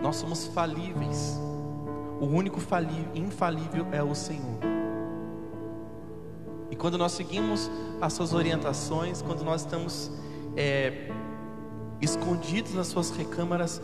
nós 0.00 0.16
somos 0.16 0.46
falíveis. 0.46 1.38
O 2.20 2.26
único 2.26 2.61
falível, 2.61 3.11
infalível 3.14 3.86
é 3.92 4.02
o 4.02 4.14
Senhor. 4.14 4.59
E 6.70 6.76
quando 6.76 6.98
nós 6.98 7.12
seguimos 7.12 7.70
as 8.00 8.12
suas 8.12 8.32
orientações, 8.32 9.22
quando 9.22 9.44
nós 9.44 9.62
estamos 9.62 10.11
é, 10.56 11.11
escondidos 12.01 12.74
nas 12.74 12.88
suas 12.88 13.11
recâmaras, 13.11 13.80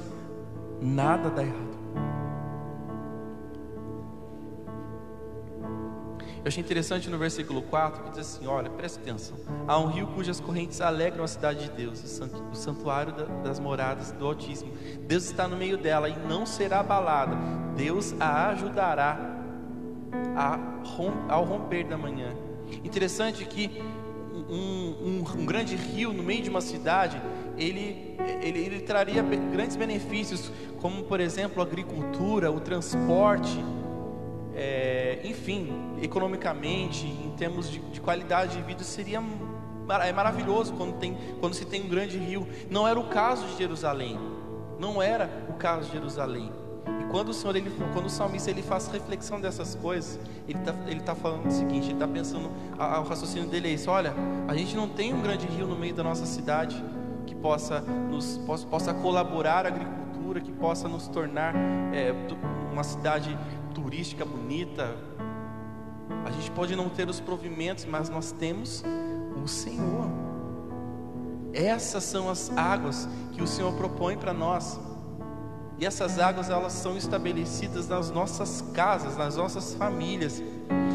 nada 0.81 1.31
dá 1.31 1.43
errado. 1.43 1.75
Eu 6.45 6.49
achei 6.49 6.63
interessante 6.63 7.09
no 7.09 7.17
versículo 7.17 7.63
4 7.63 8.05
que 8.05 8.11
diz 8.11 8.19
assim: 8.19 8.47
Olha, 8.47 8.69
presta 8.69 9.01
atenção. 9.01 9.35
Há 9.67 9.79
um 9.79 9.87
rio 9.87 10.07
cujas 10.09 10.41
correntes 10.41 10.79
alegram 10.83 11.25
a 11.25 11.27
cidade 11.29 11.65
de 11.65 11.71
Deus, 11.71 12.21
o 12.53 12.55
santuário 12.55 13.15
das 13.43 13.59
moradas 13.59 14.13
do 14.13 14.27
Altíssimo. 14.27 14.71
Deus 15.07 15.25
está 15.25 15.49
no 15.49 15.57
meio 15.57 15.79
dela 15.79 16.07
e 16.07 16.19
não 16.29 16.45
será 16.45 16.81
abalada. 16.81 17.35
Deus 17.75 18.15
a 18.21 18.49
ajudará 18.51 19.19
ao 21.31 21.45
romper 21.45 21.85
da 21.85 21.97
manhã. 21.97 22.35
Interessante 22.85 23.47
que 23.47 23.83
um, 24.35 25.23
um, 25.23 25.25
um, 25.39 25.47
grande 25.47 25.77
rio 25.77 26.13
no 26.13 26.23
meio 26.23 26.43
de 26.43 26.51
uma 26.51 26.61
cidade, 26.61 27.21
ele, 27.57 28.17
ele, 28.43 28.59
ele 28.59 28.81
traria 28.81 29.23
grandes 29.23 29.77
benefícios, 29.77 30.51
como 30.81 31.05
por 31.05 31.21
exemplo 31.21 31.63
a 31.63 31.65
agricultura, 31.65 32.51
o 32.51 32.61
transporte 32.61 33.59
é, 34.55 35.19
enfim, 35.25 35.73
economicamente, 36.01 37.07
em 37.07 37.31
termos 37.37 37.71
de, 37.71 37.81
de, 37.81 38.01
qualidade 38.01 38.57
de 38.57 38.63
vida, 38.63 38.85
seria 38.85 39.23
é 40.03 40.13
maravilhoso 40.13 40.73
quando, 40.75 40.95
tem, 40.95 41.17
quando 41.41 41.55
se 41.55 41.65
tem 41.65 41.83
um 41.83 41.89
grande 41.89 42.17
rio. 42.17 42.47
Não 42.71 42.87
era 42.87 42.99
o 42.99 43.09
caso 43.09 43.47
de 43.49 43.59
Jerusalém. 43.59 44.19
Não 44.79 45.03
era 45.03 45.29
o 45.49 45.55
caso 45.55 45.87
de 45.87 45.93
Jerusalém. 45.93 46.51
E 47.01 47.05
quando 47.11 47.31
o 47.31 47.35
Senhor, 47.35 47.57
ele, 47.57 47.71
quando 47.93 48.07
o 48.07 48.11
salmista 48.11 48.51
ele 48.51 48.63
faz 48.63 48.87
reflexão 48.87 49.41
dessas 49.41 49.75
coisas, 49.75 50.19
ele 50.49 50.59
está 50.59 50.75
ele 50.87 51.01
tá 51.01 51.15
falando 51.15 51.47
o 51.47 51.51
seguinte: 51.51 51.87
ele 51.87 51.95
está 51.95 52.07
pensando, 52.07 52.51
o 52.79 53.09
raciocínio 53.09 53.49
dele 53.49 53.69
é 53.69 53.73
isso: 53.73 53.91
olha, 53.91 54.15
a 54.47 54.55
gente 54.55 54.77
não 54.77 54.89
tem 54.89 55.13
um 55.13 55.21
grande 55.21 55.47
rio 55.47 55.67
no 55.67 55.77
meio 55.77 55.95
da 55.95 56.03
nossa 56.03 56.27
cidade 56.27 56.83
possa, 57.45 57.83
nos, 57.83 58.39
possa, 58.39 58.67
possa 58.67 58.95
colaborar 58.95 59.67
a 59.67 59.69
agricultura, 59.69 60.41
que 60.41 60.51
possa 60.51 60.89
nos 60.89 61.09
tornar 61.09 61.55
é, 61.93 62.11
uma 62.73 62.83
cidade 62.83 63.39
turística 63.75 64.25
bonita. 64.25 64.97
A 66.25 66.31
gente 66.31 66.51
pode 66.53 66.75
não 66.75 66.89
ter 66.89 67.07
os 67.07 67.21
provimentos, 67.21 67.85
mas 67.85 68.09
nós 68.09 68.33
temos 68.33 68.83
o 69.43 69.47
Senhor. 69.47 70.07
Essas 71.53 72.05
são 72.05 72.31
as 72.31 72.51
águas 72.57 73.07
que 73.33 73.43
o 73.43 73.47
Senhor 73.47 73.75
propõe 73.75 74.17
para 74.17 74.33
nós. 74.33 74.81
E 75.79 75.85
essas 75.85 76.19
águas 76.19 76.49
elas 76.49 76.73
são 76.73 76.97
estabelecidas 76.97 77.87
nas 77.89 78.11
nossas 78.11 78.63
casas, 78.73 79.19
nas 79.19 79.37
nossas 79.37 79.75
famílias. 79.75 80.43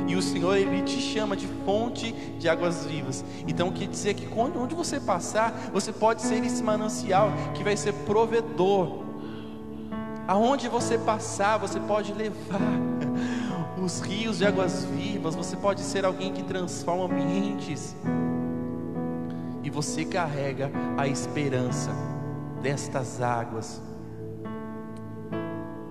E 0.08 0.16
o 0.16 0.22
Senhor 0.22 0.56
ele 0.56 0.82
te 0.82 1.00
chama 1.00 1.36
de 1.36 1.48
fonte 1.66 2.12
de 2.40 2.50
águas 2.50 2.86
vivas. 2.86 3.24
Então 3.48 3.72
quer 3.72 3.88
dizer 3.88 4.14
que 4.14 4.28
onde 4.36 4.76
você 4.76 5.00
passar, 5.00 5.70
você 5.74 5.92
pode 5.92 6.22
ser 6.22 6.44
esse 6.44 6.64
manancial 6.64 7.32
que 7.54 7.64
vai 7.64 7.78
ser 7.78 7.94
provedor 7.94 9.10
Aonde 10.30 10.70
você 10.70 10.96
passar, 10.96 11.58
você 11.58 11.80
pode 11.80 12.14
levar 12.14 12.62
os 13.84 14.00
rios 14.00 14.38
de 14.38 14.46
águas 14.46 14.86
vivas, 14.86 15.34
você 15.34 15.58
pode 15.58 15.82
ser 15.82 16.06
alguém 16.06 16.32
que 16.32 16.44
transforma 16.44 17.06
ambientes. 17.06 17.96
E 19.64 19.72
você 19.72 20.06
carrega 20.06 20.70
a 20.96 21.08
esperança 21.08 21.90
destas 22.62 23.20
águas. 23.20 23.82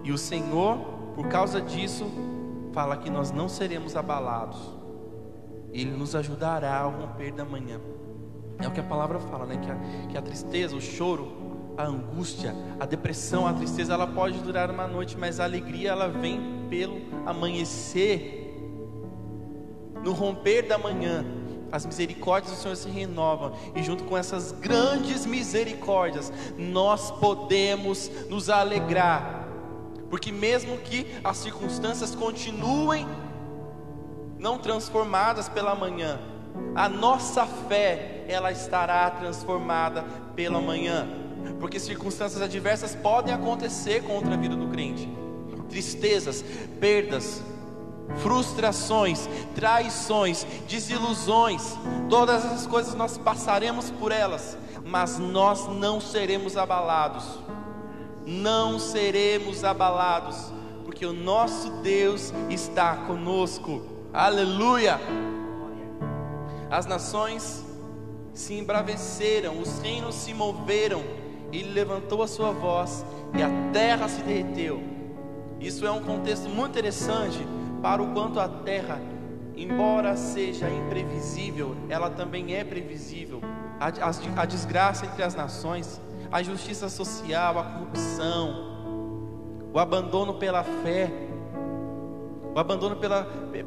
E 0.04 0.12
o 0.12 0.16
Senhor, 0.16 0.78
por 1.16 1.26
causa 1.26 1.60
disso, 1.60 2.08
fala 2.78 2.96
que 2.96 3.10
nós 3.10 3.32
não 3.32 3.48
seremos 3.48 3.96
abalados. 3.96 4.56
Ele 5.72 5.90
nos 5.90 6.14
ajudará 6.14 6.78
ao 6.78 6.92
romper 6.92 7.32
da 7.32 7.44
manhã. 7.44 7.80
É 8.60 8.68
o 8.68 8.70
que 8.70 8.78
a 8.78 8.84
palavra 8.84 9.18
fala, 9.18 9.46
né? 9.46 9.56
Que 9.56 9.68
a, 9.68 10.06
que 10.06 10.16
a 10.16 10.22
tristeza, 10.22 10.76
o 10.76 10.80
choro, 10.80 11.74
a 11.76 11.84
angústia, 11.84 12.54
a 12.78 12.86
depressão, 12.86 13.48
a 13.48 13.52
tristeza, 13.52 13.94
ela 13.94 14.06
pode 14.06 14.38
durar 14.38 14.70
uma 14.70 14.86
noite, 14.86 15.18
mas 15.18 15.40
a 15.40 15.44
alegria 15.44 15.90
ela 15.90 16.06
vem 16.06 16.68
pelo 16.70 17.00
amanhecer. 17.26 18.46
No 20.04 20.12
romper 20.12 20.62
da 20.68 20.78
manhã, 20.78 21.24
as 21.72 21.84
misericórdias 21.84 22.54
do 22.54 22.62
Senhor 22.62 22.76
se 22.76 22.88
renovam, 22.88 23.54
e 23.74 23.82
junto 23.82 24.04
com 24.04 24.16
essas 24.16 24.52
grandes 24.52 25.26
misericórdias, 25.26 26.32
nós 26.56 27.10
podemos 27.10 28.08
nos 28.28 28.48
alegrar, 28.48 29.37
porque 30.10 30.32
mesmo 30.32 30.78
que 30.78 31.06
as 31.22 31.36
circunstâncias 31.36 32.14
continuem 32.14 33.06
não 34.38 34.58
transformadas 34.58 35.48
pela 35.48 35.74
manhã, 35.74 36.18
a 36.74 36.88
nossa 36.88 37.46
fé 37.46 38.24
ela 38.28 38.52
estará 38.52 39.10
transformada 39.10 40.04
pela 40.34 40.60
manhã 40.60 41.08
porque 41.58 41.78
circunstâncias 41.78 42.40
adversas 42.42 42.94
podem 42.94 43.34
acontecer 43.34 44.02
contra 44.02 44.34
a 44.34 44.36
vida 44.36 44.56
do 44.56 44.68
crente. 44.68 45.08
Tristezas, 45.68 46.44
perdas, 46.80 47.42
frustrações, 48.16 49.28
traições, 49.54 50.46
desilusões, 50.68 51.76
todas 52.08 52.44
essas 52.44 52.66
coisas 52.66 52.94
nós 52.94 53.18
passaremos 53.18 53.90
por 53.90 54.12
elas, 54.12 54.56
mas 54.84 55.18
nós 55.18 55.66
não 55.66 56.00
seremos 56.00 56.56
abalados. 56.56 57.24
Não 58.28 58.78
seremos 58.78 59.64
abalados, 59.64 60.52
porque 60.84 61.06
o 61.06 61.12
nosso 61.12 61.70
Deus 61.82 62.32
está 62.50 62.94
conosco. 63.06 63.82
Aleluia! 64.12 65.00
As 66.70 66.84
nações 66.84 67.64
se 68.34 68.54
embraveceram, 68.54 69.58
os 69.58 69.78
reinos 69.78 70.14
se 70.14 70.34
moveram 70.34 71.02
ele 71.52 71.72
levantou 71.72 72.22
a 72.22 72.28
sua 72.28 72.52
voz 72.52 73.04
e 73.36 73.42
a 73.42 73.48
terra 73.72 74.08
se 74.08 74.22
derreteu. 74.22 74.82
Isso 75.60 75.86
é 75.86 75.90
um 75.90 76.02
contexto 76.02 76.48
muito 76.48 76.70
interessante 76.70 77.38
para 77.82 78.02
o 78.02 78.12
quanto 78.12 78.38
a 78.38 78.48
terra, 78.48 79.00
embora 79.56 80.16
seja 80.16 80.68
imprevisível, 80.68 81.76
ela 81.88 82.10
também 82.10 82.54
é 82.54 82.64
previsível. 82.64 83.40
A, 83.80 83.88
a, 83.88 84.42
a 84.42 84.44
desgraça 84.44 85.06
entre 85.06 85.22
as 85.22 85.34
nações, 85.34 86.00
a 86.30 86.40
injustiça 86.40 86.88
social, 86.88 87.58
a 87.58 87.64
corrupção, 87.64 88.68
o 89.72 89.78
abandono 89.78 90.34
pela 90.34 90.62
fé, 90.62 91.10
o 92.54 92.58
abandono 92.58 92.96
pela, 92.96 93.24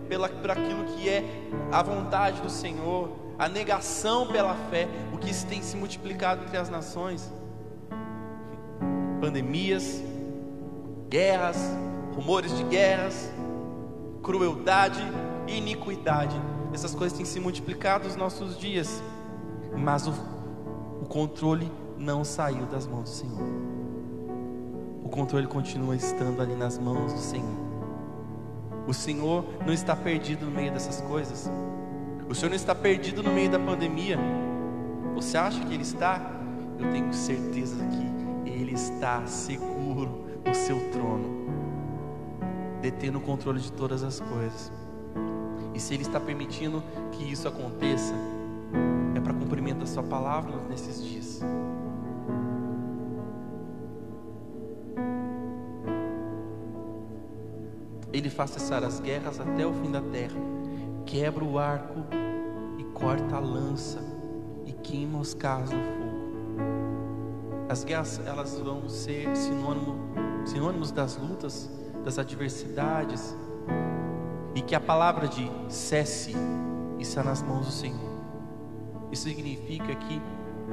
pela, 0.08 0.30
por 0.30 0.52
aquilo 0.52 0.86
que 0.86 1.10
é 1.10 1.24
a 1.72 1.82
vontade 1.82 2.42
do 2.42 2.50
Senhor, 2.50 3.10
a 3.38 3.48
negação 3.48 4.28
pela 4.28 4.54
fé, 4.70 4.88
o 5.14 5.18
que 5.18 5.34
tem 5.46 5.62
se 5.62 5.76
multiplicado 5.76 6.44
entre 6.44 6.58
as 6.58 6.70
nações 6.70 7.32
pandemias, 9.20 10.02
guerras, 11.10 11.58
rumores 12.16 12.56
de 12.58 12.64
guerras, 12.64 13.32
crueldade 14.24 15.02
e 15.48 15.58
iniquidade. 15.58 16.36
Essas 16.74 16.96
coisas 16.96 17.16
têm 17.18 17.26
se 17.26 17.40
multiplicado 17.40 18.06
nos 18.06 18.16
nossos 18.16 18.58
dias, 18.58 19.02
mas 19.78 20.08
o, 20.08 20.14
o 21.02 21.06
controle 21.06 21.72
não 22.02 22.24
saiu 22.24 22.66
das 22.66 22.88
mãos 22.88 23.04
do 23.04 23.10
Senhor. 23.10 23.48
O 25.04 25.10
controle 25.10 25.48
continua 25.48 25.96
estando 25.96 26.42
ali 26.42 26.56
nas 26.56 26.78
mãos 26.78 27.14
do 27.14 27.20
Senhor. 27.20 27.62
O 28.88 28.94
Senhor 28.94 29.46
não 29.66 29.74
está 29.74 29.96
perdido 29.96 30.46
no 30.46 30.52
meio 30.52 30.72
dessas 30.72 31.02
coisas. 31.02 31.50
O 32.28 32.34
Senhor 32.34 32.50
não 32.50 32.56
está 32.56 32.74
perdido 32.74 33.22
no 33.22 33.32
meio 33.32 33.50
da 33.50 33.60
pandemia. 33.60 34.18
Você 35.14 35.38
acha 35.38 35.64
que 35.64 35.74
Ele 35.74 35.84
está? 35.84 36.20
Eu 36.80 36.92
tenho 36.92 37.14
certeza 37.14 37.76
que 37.86 38.50
Ele 38.50 38.74
está 38.74 39.26
seguro 39.28 40.26
no 40.46 40.56
seu 40.56 40.80
trono, 40.92 41.46
detendo 42.82 43.20
o 43.20 43.22
controle 43.22 43.60
de 43.60 43.72
todas 43.72 44.04
as 44.04 44.20
coisas. 44.20 44.72
E 45.74 45.80
se 45.80 45.94
Ele 45.94 46.04
está 46.04 46.20
permitindo 46.20 46.84
que 47.12 47.32
isso 47.32 47.48
aconteça, 47.48 48.16
é 49.16 49.20
para 49.20 49.34
cumprimento 49.34 49.80
da 49.80 49.86
Sua 49.86 50.04
palavra 50.04 50.54
nesses 50.70 51.04
dias. 51.04 51.11
Ele 58.14 58.30
faz 58.30 58.52
cessar 58.52 58.84
as 58.84 59.00
guerras 59.00 59.40
até 59.40 59.66
o 59.66 59.74
fim 59.74 59.92
da 59.92 60.02
terra, 60.02 60.40
quebra 61.06 61.44
o 61.44 61.58
arco 61.58 62.06
e 62.78 62.84
corta 62.84 63.36
a 63.38 63.40
lança 63.40 64.00
e 64.66 64.74
queima 64.74 65.20
os 65.20 65.34
carros 65.34 65.72
no 65.72 65.84
fogo. 65.84 66.12
As 67.70 67.84
guerras 67.84 68.20
elas 68.26 68.60
vão 68.60 68.90
ser 68.90 69.34
sinônimo, 69.36 69.96
sinônimos 70.46 70.92
das 70.92 71.16
lutas, 71.16 71.70
das 72.04 72.20
adversidades, 72.20 73.36
e 74.54 74.62
que 74.62 74.76
a 74.76 74.80
palavra 74.80 75.28
de 75.28 75.50
cesse 75.70 76.36
está 77.00 77.24
nas 77.24 77.42
mãos 77.42 77.66
do 77.66 77.72
Senhor. 77.72 78.12
Isso 79.12 79.24
significa 79.24 79.96
que 79.96 80.22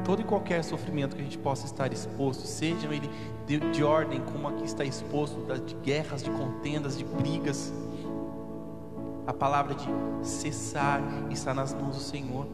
todo 0.05 0.21
e 0.21 0.25
qualquer 0.25 0.63
sofrimento 0.65 1.17
que 1.17 1.23
a 1.23 1.25
gente 1.25 1.39
possa 1.39 1.67
estar 1.67 1.93
exposto, 1.93 2.47
sejam 2.47 2.93
ele 2.93 3.11
de, 3.47 3.59
de 3.59 3.83
ordem, 3.83 4.21
como 4.21 4.49
aqui 4.49 4.65
está 4.65 4.85
exposto, 4.85 5.37
de 5.65 5.75
guerras, 5.77 6.23
de 6.23 6.31
contendas, 6.31 6.97
de 6.97 7.05
brigas, 7.05 7.73
a 9.29 9.33
palavra 9.35 9.75
de 9.75 9.87
cessar 10.23 11.03
está 11.31 11.53
nas 11.53 11.75
mãos 11.75 11.97
do 11.97 12.03
Senhor. 12.03 12.47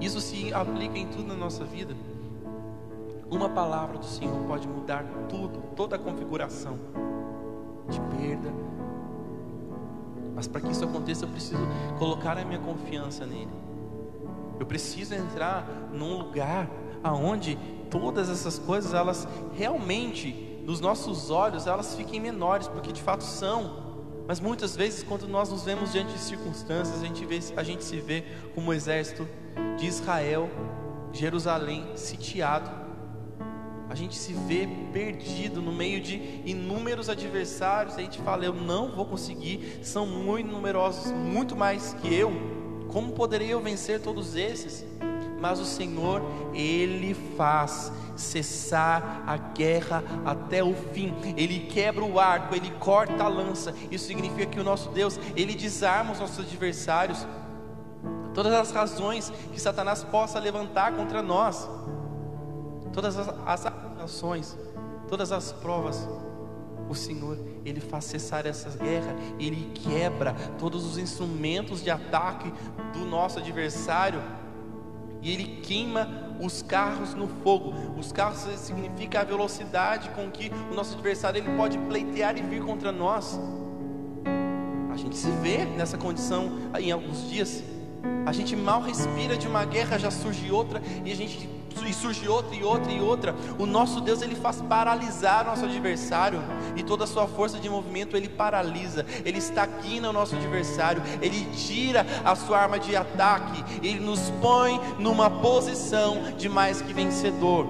Isso 0.00 0.20
se 0.20 0.52
aplica 0.52 0.98
em 0.98 1.06
tudo 1.06 1.28
na 1.28 1.34
nossa 1.34 1.64
vida. 1.64 1.94
Uma 3.30 3.48
palavra 3.48 3.96
do 3.96 4.04
Senhor 4.04 4.38
pode 4.46 4.68
mudar 4.68 5.04
tudo, 5.30 5.62
toda 5.74 5.96
a 5.96 5.98
configuração 5.98 6.78
de 7.88 7.98
perda. 8.00 8.52
Mas 10.34 10.46
para 10.46 10.60
que 10.60 10.70
isso 10.70 10.84
aconteça, 10.84 11.24
eu 11.24 11.30
preciso 11.30 11.66
colocar 11.98 12.36
a 12.36 12.44
minha 12.44 12.60
confiança 12.60 13.24
nele. 13.24 13.65
Eu 14.58 14.66
preciso 14.66 15.14
entrar 15.14 15.66
num 15.92 16.18
lugar 16.18 16.68
aonde 17.02 17.58
todas 17.90 18.28
essas 18.28 18.58
coisas 18.58 18.94
elas 18.94 19.26
realmente 19.54 20.60
nos 20.64 20.80
nossos 20.80 21.30
olhos 21.30 21.66
elas 21.66 21.94
fiquem 21.94 22.20
menores, 22.20 22.68
porque 22.68 22.92
de 22.92 23.02
fato 23.02 23.22
são. 23.22 23.84
Mas 24.26 24.40
muitas 24.40 24.74
vezes 24.74 25.02
quando 25.04 25.28
nós 25.28 25.50
nos 25.50 25.64
vemos 25.64 25.92
diante 25.92 26.12
de 26.12 26.18
circunstâncias, 26.18 27.00
a 27.00 27.06
gente 27.06 27.24
vê, 27.24 27.38
a 27.56 27.62
gente 27.62 27.84
se 27.84 27.98
vê 27.98 28.24
como 28.54 28.70
o 28.70 28.74
exército 28.74 29.28
de 29.78 29.86
Israel, 29.86 30.50
Jerusalém 31.12 31.86
sitiado. 31.94 32.86
A 33.88 33.94
gente 33.94 34.16
se 34.16 34.32
vê 34.32 34.68
perdido 34.92 35.62
no 35.62 35.72
meio 35.72 36.00
de 36.00 36.42
inúmeros 36.44 37.08
adversários, 37.08 37.96
a 37.96 38.00
gente 38.00 38.20
fala, 38.20 38.44
eu 38.44 38.52
não 38.52 38.90
vou 38.90 39.06
conseguir, 39.06 39.78
são 39.82 40.04
muito 40.04 40.50
numerosos, 40.50 41.12
muito 41.12 41.54
mais 41.54 41.94
que 41.94 42.12
eu. 42.12 42.65
Como 42.92 43.12
poderia 43.12 43.52
eu 43.52 43.60
vencer 43.60 44.00
todos 44.00 44.36
esses? 44.36 44.84
Mas 45.40 45.60
o 45.60 45.64
Senhor, 45.64 46.22
Ele 46.54 47.14
faz 47.36 47.92
cessar 48.16 49.22
a 49.26 49.36
guerra 49.36 50.02
até 50.24 50.62
o 50.64 50.74
fim. 50.74 51.14
Ele 51.36 51.60
quebra 51.60 52.04
o 52.04 52.18
arco, 52.18 52.54
Ele 52.54 52.70
corta 52.80 53.24
a 53.24 53.28
lança. 53.28 53.74
Isso 53.90 54.06
significa 54.06 54.46
que 54.46 54.60
o 54.60 54.64
nosso 54.64 54.90
Deus, 54.90 55.20
Ele 55.36 55.54
desarma 55.54 56.12
os 56.12 56.20
nossos 56.20 56.38
adversários. 56.38 57.26
Todas 58.32 58.52
as 58.52 58.70
razões 58.70 59.30
que 59.52 59.60
Satanás 59.60 60.02
possa 60.04 60.38
levantar 60.38 60.94
contra 60.94 61.22
nós, 61.22 61.68
todas 62.92 63.16
as, 63.16 63.28
as 63.46 63.66
acusações, 63.66 64.56
todas 65.08 65.32
as 65.32 65.52
provas, 65.52 66.08
o 66.88 66.94
Senhor, 66.94 67.38
Ele 67.64 67.80
faz 67.80 68.04
cessar 68.04 68.46
essas 68.46 68.76
guerras, 68.76 69.14
Ele 69.38 69.70
quebra 69.74 70.34
todos 70.58 70.84
os 70.84 70.98
instrumentos 70.98 71.82
de 71.82 71.90
ataque 71.90 72.52
do 72.92 73.04
nosso 73.04 73.38
adversário, 73.38 74.22
e 75.22 75.32
Ele 75.32 75.60
queima 75.62 76.26
os 76.40 76.62
carros 76.62 77.14
no 77.14 77.28
fogo. 77.42 77.72
Os 77.98 78.12
carros 78.12 78.40
significa 78.58 79.20
a 79.20 79.24
velocidade 79.24 80.10
com 80.10 80.30
que 80.30 80.50
o 80.70 80.74
nosso 80.74 80.94
adversário 80.94 81.40
ele 81.40 81.56
pode 81.56 81.78
pleitear 81.78 82.36
e 82.36 82.42
vir 82.42 82.62
contra 82.62 82.92
nós. 82.92 83.38
A 84.90 84.96
gente 84.96 85.16
se 85.16 85.30
vê 85.42 85.64
nessa 85.64 85.98
condição 85.98 86.52
em 86.78 86.90
alguns 86.90 87.28
dias. 87.28 87.62
A 88.24 88.32
gente 88.32 88.54
mal 88.56 88.82
respira 88.82 89.36
de 89.36 89.46
uma 89.46 89.64
guerra, 89.64 89.98
já 89.98 90.10
surge 90.10 90.50
outra, 90.50 90.80
e 91.04 91.12
a 91.12 91.16
gente 91.16 91.48
e 91.84 91.92
surge 91.92 92.28
outra 92.28 92.54
e 92.54 92.62
outra 92.62 92.92
e 92.92 93.00
outra. 93.00 93.34
O 93.58 93.66
nosso 93.66 94.00
Deus 94.00 94.22
ele 94.22 94.34
faz 94.34 94.60
paralisar 94.62 95.44
nosso 95.44 95.64
adversário 95.64 96.40
e 96.76 96.82
toda 96.82 97.04
a 97.04 97.06
sua 97.06 97.26
força 97.26 97.58
de 97.58 97.68
movimento 97.68 98.16
ele 98.16 98.28
paralisa. 98.28 99.04
Ele 99.24 99.38
está 99.38 99.64
aqui 99.64 100.00
no 100.00 100.12
nosso 100.12 100.36
adversário, 100.36 101.02
ele 101.20 101.46
tira 101.56 102.06
a 102.24 102.34
sua 102.34 102.58
arma 102.58 102.78
de 102.78 102.94
ataque, 102.94 103.64
ele 103.82 104.00
nos 104.00 104.30
põe 104.40 104.80
numa 104.98 105.28
posição 105.28 106.32
de 106.36 106.48
mais 106.48 106.80
que 106.80 106.92
vencedor. 106.92 107.66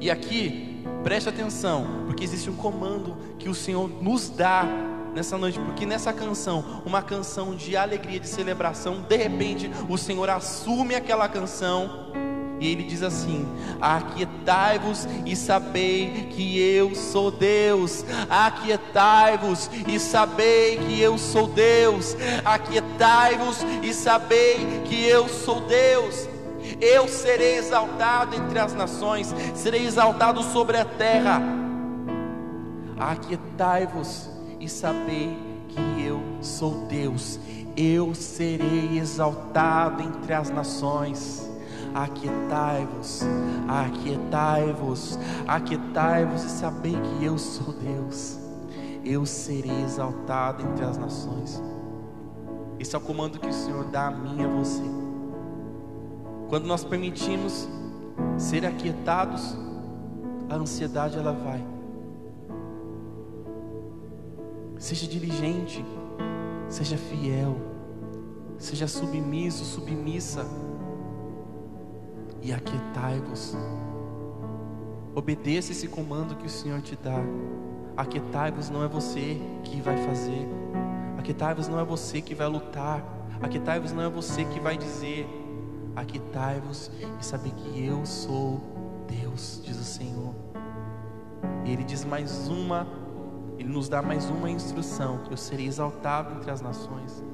E 0.00 0.10
aqui, 0.10 0.84
preste 1.02 1.28
atenção, 1.28 2.04
porque 2.06 2.22
existe 2.22 2.48
um 2.48 2.54
comando 2.54 3.16
que 3.38 3.48
o 3.48 3.54
Senhor 3.54 3.88
nos 4.00 4.28
dá 4.28 4.64
nessa 5.14 5.36
noite, 5.36 5.58
porque 5.58 5.86
nessa 5.86 6.12
canção, 6.12 6.82
uma 6.84 7.02
canção 7.02 7.54
de 7.54 7.76
alegria, 7.76 8.20
de 8.20 8.28
celebração, 8.28 9.02
de 9.02 9.16
repente 9.16 9.70
o 9.88 9.98
Senhor 9.98 10.28
assume 10.30 10.94
aquela 10.94 11.28
canção 11.28 12.08
e 12.60 12.68
ele 12.68 12.82
diz 12.82 13.02
assim: 13.02 13.46
Aquietai-vos 13.80 15.06
e 15.24 15.36
sabei 15.36 16.28
que 16.30 16.58
eu 16.60 16.94
sou 16.94 17.30
Deus. 17.30 18.04
Aquietai-vos 18.28 19.70
e 19.86 19.98
sabei 19.98 20.78
que 20.78 21.00
eu 21.00 21.16
sou 21.18 21.46
Deus. 21.46 22.16
Aquietai-vos 22.44 23.58
e 23.82 23.92
sabei 23.92 24.82
que 24.84 25.06
eu 25.06 25.28
sou 25.28 25.60
Deus. 25.60 26.28
Eu 26.80 27.08
serei 27.08 27.56
exaltado 27.56 28.34
entre 28.34 28.58
as 28.58 28.74
nações, 28.74 29.34
serei 29.54 29.86
exaltado 29.86 30.42
sobre 30.42 30.76
a 30.76 30.84
terra. 30.84 31.40
Aquietai-vos 32.98 34.37
e 34.68 34.70
sabei 34.70 35.34
que 35.66 36.02
eu 36.02 36.20
sou 36.42 36.86
Deus. 36.86 37.40
Eu 37.74 38.14
serei 38.14 38.98
exaltado 38.98 40.02
entre 40.02 40.34
as 40.34 40.50
nações. 40.50 41.48
Aquietai-vos, 41.94 43.22
aquietai-vos, 43.66 45.18
aquietai-vos 45.46 46.44
e 46.44 46.50
sabei 46.50 46.92
que 46.92 47.24
eu 47.24 47.38
sou 47.38 47.72
Deus. 47.72 48.38
Eu 49.02 49.24
serei 49.24 49.82
exaltado 49.82 50.62
entre 50.62 50.84
as 50.84 50.98
nações. 50.98 51.62
Esse 52.78 52.94
é 52.94 52.98
o 52.98 53.00
comando 53.00 53.40
que 53.40 53.48
o 53.48 53.52
Senhor 53.52 53.86
dá 53.86 54.08
a 54.08 54.10
mim 54.10 54.42
e 54.42 54.44
a 54.44 54.48
você. 54.48 54.82
Quando 56.50 56.66
nós 56.66 56.84
permitimos 56.84 57.66
ser 58.36 58.66
aquietados, 58.66 59.56
a 60.50 60.56
ansiedade 60.56 61.18
ela 61.18 61.32
vai 61.32 61.77
Seja 64.78 65.08
diligente, 65.08 65.84
seja 66.68 66.96
fiel, 66.96 67.56
seja 68.58 68.86
submisso, 68.86 69.64
submissa. 69.64 70.46
e 72.40 72.52
aquietai-vos. 72.52 73.56
Obedeça 75.14 75.72
esse 75.72 75.88
comando 75.88 76.36
que 76.36 76.46
o 76.46 76.50
Senhor 76.50 76.80
te 76.80 76.96
dá. 76.96 77.18
Aquietai-vos 77.96 78.70
não 78.70 78.84
é 78.84 78.88
você 78.88 79.40
que 79.64 79.80
vai 79.80 79.96
fazer. 80.06 80.48
Aquietai-vos 81.18 81.66
não 81.66 81.80
é 81.80 81.84
você 81.84 82.22
que 82.22 82.34
vai 82.34 82.46
lutar. 82.46 83.04
Aquietai-vos 83.42 83.92
não 83.92 84.04
é 84.04 84.08
você 84.08 84.44
que 84.44 84.60
vai 84.60 84.76
dizer. 84.78 85.26
Aquietai-vos 85.96 86.92
e 87.20 87.24
saber 87.24 87.50
que 87.50 87.84
eu 87.84 88.06
sou 88.06 88.60
Deus, 89.08 89.60
diz 89.64 89.76
o 89.76 89.84
Senhor. 89.84 90.32
E 91.64 91.72
Ele 91.72 91.82
diz 91.82 92.04
mais 92.04 92.46
uma, 92.48 92.86
Ele 93.58 93.68
nos 93.68 93.88
dá 93.88 94.00
mais 94.00 94.30
uma 94.30 94.48
instrução: 94.48 95.20
eu 95.30 95.36
serei 95.36 95.66
exaltado 95.66 96.36
entre 96.36 96.50
as 96.50 96.60
nações, 96.60 97.24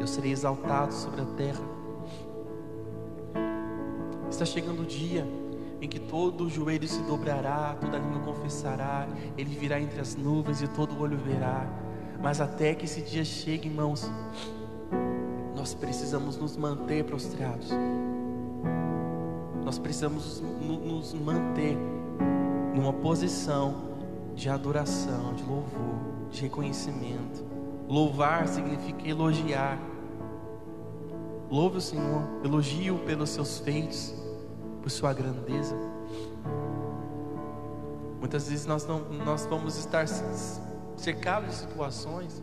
eu 0.00 0.06
serei 0.06 0.32
exaltado 0.32 0.92
sobre 0.92 1.20
a 1.20 1.24
terra. 1.36 1.62
Está 4.28 4.44
chegando 4.44 4.82
o 4.82 4.86
dia 4.86 5.26
em 5.80 5.88
que 5.88 5.98
todo 5.98 6.48
joelho 6.48 6.86
se 6.86 7.00
dobrará, 7.02 7.76
toda 7.80 7.98
língua 7.98 8.20
confessará, 8.20 9.08
Ele 9.38 9.54
virá 9.54 9.80
entre 9.80 10.00
as 10.00 10.14
nuvens 10.14 10.60
e 10.60 10.68
todo 10.68 11.00
olho 11.00 11.16
verá. 11.16 11.66
Mas 12.20 12.40
até 12.40 12.74
que 12.74 12.84
esse 12.84 13.00
dia 13.00 13.24
chegue, 13.24 13.68
irmãos, 13.68 14.10
nós 15.56 15.72
precisamos 15.72 16.36
nos 16.36 16.56
manter 16.56 17.04
prostrados. 17.04 17.70
Nós 19.64 19.78
precisamos 19.78 20.40
nos 20.40 21.14
manter 21.14 21.78
numa 22.74 22.92
posição 22.92 23.89
de 24.40 24.48
adoração, 24.48 25.34
de 25.34 25.42
louvor, 25.42 26.30
de 26.30 26.40
reconhecimento. 26.40 27.44
Louvar 27.86 28.48
significa 28.48 29.06
elogiar. 29.06 29.78
Louve 31.50 31.76
o 31.76 31.80
Senhor, 31.80 32.22
elogie-o 32.42 32.98
pelos 33.00 33.28
seus 33.28 33.58
feitos, 33.58 34.14
por 34.80 34.90
sua 34.90 35.12
grandeza. 35.12 35.76
Muitas 38.18 38.48
vezes 38.48 38.64
nós, 38.64 38.86
não, 38.86 39.00
nós 39.10 39.44
vamos 39.44 39.76
estar 39.76 40.06
cercados 40.96 41.50
de 41.50 41.56
situações. 41.56 42.42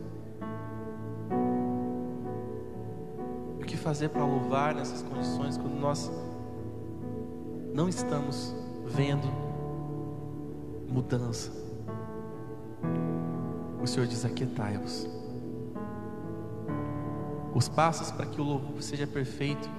O 3.59 3.65
que 3.65 3.75
fazer 3.75 4.09
para 4.09 4.23
louvar 4.23 4.75
nessas 4.75 5.01
condições 5.01 5.57
quando 5.57 5.79
nós 5.79 6.11
não 7.73 7.89
estamos 7.89 8.53
vendo 8.85 9.27
mudança? 10.87 11.66
O 13.81 13.87
Senhor 13.87 14.07
diz: 14.07 14.25
Aquietai-vos. 14.25 15.07
Os 17.53 17.67
passos 17.67 18.11
para 18.11 18.25
que 18.25 18.39
o 18.39 18.43
louvor 18.43 18.81
seja 18.81 19.07
perfeito 19.07 19.69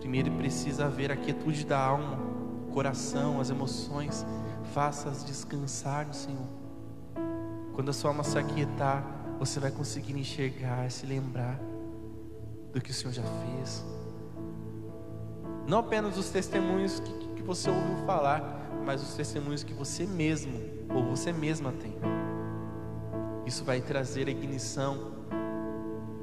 Primeiro 0.00 0.30
precisa 0.32 0.86
haver 0.86 1.12
a 1.12 1.16
quietude 1.16 1.64
da 1.66 1.78
alma, 1.78 2.18
coração, 2.72 3.38
as 3.38 3.50
emoções, 3.50 4.24
faça-as 4.72 5.22
descansar 5.22 6.06
no 6.06 6.14
Senhor. 6.14 6.48
Quando 7.74 7.90
a 7.90 7.92
sua 7.92 8.10
alma 8.10 8.24
se 8.24 8.38
aquietar, 8.38 9.04
você 9.38 9.60
vai 9.60 9.70
conseguir 9.70 10.18
enxergar, 10.18 10.90
se 10.90 11.04
lembrar 11.04 11.60
do 12.72 12.80
que 12.80 12.90
o 12.90 12.94
Senhor 12.94 13.12
já 13.12 13.22
fez. 13.22 13.84
Não 15.66 15.80
apenas 15.80 16.16
os 16.16 16.30
testemunhos 16.30 16.98
que, 16.98 17.12
que 17.36 17.42
você 17.42 17.68
ouviu 17.68 18.06
falar, 18.06 18.70
mas 18.86 19.02
os 19.02 19.14
testemunhos 19.14 19.62
que 19.62 19.74
você 19.74 20.06
mesmo 20.06 20.58
ou 20.94 21.04
você 21.04 21.30
mesma 21.30 21.72
tem. 21.72 21.92
Isso 23.50 23.64
vai 23.64 23.80
trazer 23.80 24.28
a 24.28 24.30
ignição 24.30 25.10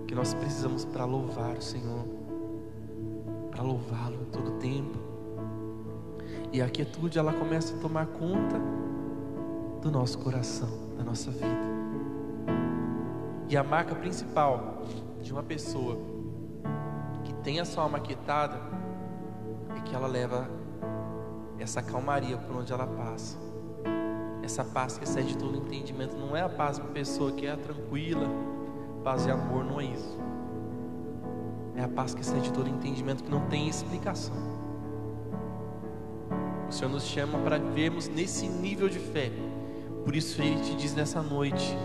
que 0.08 0.16
nós 0.16 0.34
precisamos 0.34 0.86
para 0.86 1.04
louvar 1.04 1.58
o 1.58 1.62
Senhor 1.62 2.06
para 3.52 3.62
louvá-lo 3.62 4.28
todo 4.32 4.52
o 4.52 4.60
tempo. 4.60 4.98
E 6.54 6.62
a 6.62 6.70
quietude 6.70 7.20
ela 7.20 7.34
começa 7.34 7.76
a 7.76 7.80
tomar 7.80 8.06
conta 8.06 8.58
do 9.82 9.92
nosso 9.92 10.18
coração, 10.20 10.70
da 10.98 11.04
nossa 11.04 11.30
vida. 11.30 11.68
E 13.50 13.58
a 13.58 13.64
marca 13.64 13.94
principal 13.94 14.84
de 15.22 15.34
uma 15.34 15.44
pessoa 15.44 15.98
que 17.26 17.34
tem 17.44 17.60
a 17.60 17.66
sua 17.66 17.84
alma 17.84 18.00
quietada 18.00 18.58
é 19.76 19.82
que 19.82 19.94
ela 19.94 20.08
leva 20.08 20.50
essa 21.60 21.82
calmaria 21.82 22.38
por 22.38 22.56
onde 22.56 22.72
ela 22.72 22.88
passa. 22.88 23.47
Essa 24.48 24.64
paz 24.64 24.98
que 24.98 25.04
excede 25.04 25.38
todo 25.38 25.58
entendimento 25.58 26.16
não 26.16 26.34
é 26.34 26.40
a 26.42 26.48
paz 26.48 26.78
de 26.78 26.82
uma 26.82 26.92
pessoa 26.92 27.34
que 27.34 27.46
é 27.46 27.54
tranquila, 27.58 28.30
paz 29.04 29.26
e 29.26 29.30
amor, 29.30 29.66
não 29.66 29.82
é 29.82 29.84
isso. 29.84 30.18
É 31.76 31.84
a 31.84 31.88
paz 31.90 32.16
que 32.16 32.22
excede 32.22 32.54
todo 32.54 32.70
entendimento, 32.70 33.26
que 33.26 33.30
não 33.30 33.42
tem 33.50 33.68
explicação. 33.68 34.34
O 36.66 36.72
Senhor 36.72 36.90
nos 36.90 37.04
chama 37.04 37.38
para 37.40 37.58
vermos 37.58 38.08
nesse 38.08 38.48
nível 38.48 38.88
de 38.88 39.00
fé. 39.00 39.34
Por 40.06 40.16
isso 40.16 40.42
Ele 40.42 40.62
te 40.62 40.78
diz 40.78 40.96
nessa 40.96 41.22
noite: 41.22 41.78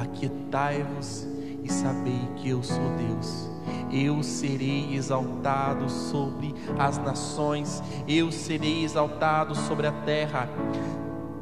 Aquietai-vos 0.00 1.26
e 1.64 1.72
sabei 1.72 2.28
que 2.36 2.50
eu 2.50 2.62
sou 2.62 2.88
Deus. 2.96 3.50
Eu 3.90 4.22
serei 4.22 4.94
exaltado 4.94 5.90
sobre 5.90 6.54
as 6.78 6.98
nações, 6.98 7.82
eu 8.06 8.30
serei 8.30 8.84
exaltado 8.84 9.56
sobre 9.56 9.88
a 9.88 9.92
terra. 9.92 10.48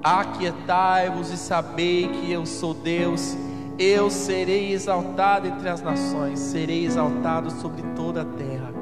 Aquietai-vos 0.02 1.30
e 1.30 1.36
sabei 1.36 2.08
que 2.08 2.30
eu 2.30 2.44
sou 2.44 2.74
Deus 2.74 3.36
eu 3.78 4.10
serei 4.10 4.72
exaltado 4.72 5.46
entre 5.46 5.68
as 5.68 5.80
nações, 5.82 6.38
serei 6.38 6.84
exaltado 6.84 7.50
sobre 7.50 7.82
toda 7.96 8.22
a 8.22 8.24
terra. 8.24 8.72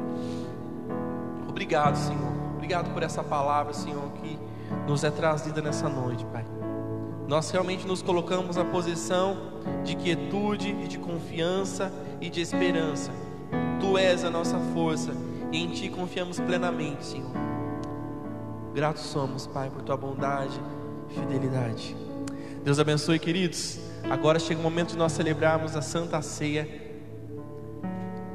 Obrigado, 1.48 1.96
Senhor. 1.96 2.32
Obrigado 2.54 2.92
por 2.92 3.02
essa 3.02 3.22
palavra, 3.22 3.72
Senhor, 3.72 4.10
que 4.20 4.38
nos 4.86 5.04
é 5.04 5.10
trazida 5.10 5.62
nessa 5.62 5.88
noite, 5.88 6.24
Pai. 6.26 6.44
Nós 7.26 7.50
realmente 7.50 7.86
nos 7.86 8.02
colocamos 8.02 8.56
na 8.56 8.64
posição 8.64 9.36
de 9.84 9.94
quietude 9.94 10.76
e 10.82 10.88
de 10.88 10.98
confiança 10.98 11.92
e 12.20 12.28
de 12.28 12.40
esperança. 12.40 13.12
Tu 13.78 13.96
és 13.96 14.24
a 14.24 14.30
nossa 14.30 14.58
força 14.74 15.12
e 15.52 15.62
em 15.62 15.68
Ti 15.68 15.88
confiamos 15.88 16.40
plenamente, 16.40 17.06
Senhor. 17.06 17.30
Gratos 18.74 19.04
somos, 19.04 19.46
Pai, 19.46 19.70
por 19.70 19.82
Tua 19.82 19.96
bondade 19.96 20.60
fidelidade. 21.14 21.96
Deus 22.64 22.78
abençoe, 22.78 23.18
queridos. 23.18 23.78
Agora 24.08 24.38
chega 24.38 24.60
o 24.60 24.62
momento 24.62 24.90
de 24.90 24.96
nós 24.96 25.12
celebrarmos 25.12 25.76
a 25.76 25.82
Santa 25.82 26.20
Ceia. 26.20 26.68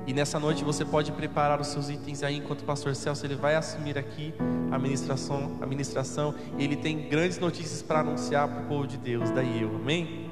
E 0.08 0.14
nessa 0.14 0.40
noite 0.40 0.64
você 0.64 0.86
pode 0.86 1.12
preparar 1.12 1.60
os 1.60 1.68
seus 1.68 1.90
itens 1.90 2.22
aí, 2.22 2.38
enquanto 2.38 2.62
o 2.62 2.66
pastor 2.66 2.96
Celso 2.96 3.26
ele 3.26 3.36
vai 3.36 3.56
assumir 3.56 3.98
aqui 3.98 4.34
a 4.72 4.76
administração, 4.76 5.58
a 5.60 5.66
administração. 5.66 6.36
Ele 6.60 6.76
tem 6.76 7.10
grandes 7.10 7.40
notícias 7.40 7.82
para 7.82 8.02
anunciar 8.02 8.48
para 8.48 8.62
o 8.62 8.66
povo 8.68 8.88
de 8.88 8.98
Deus. 8.98 9.32
Daí 9.32 9.62
eu, 9.62 9.76
amém? 9.76 10.25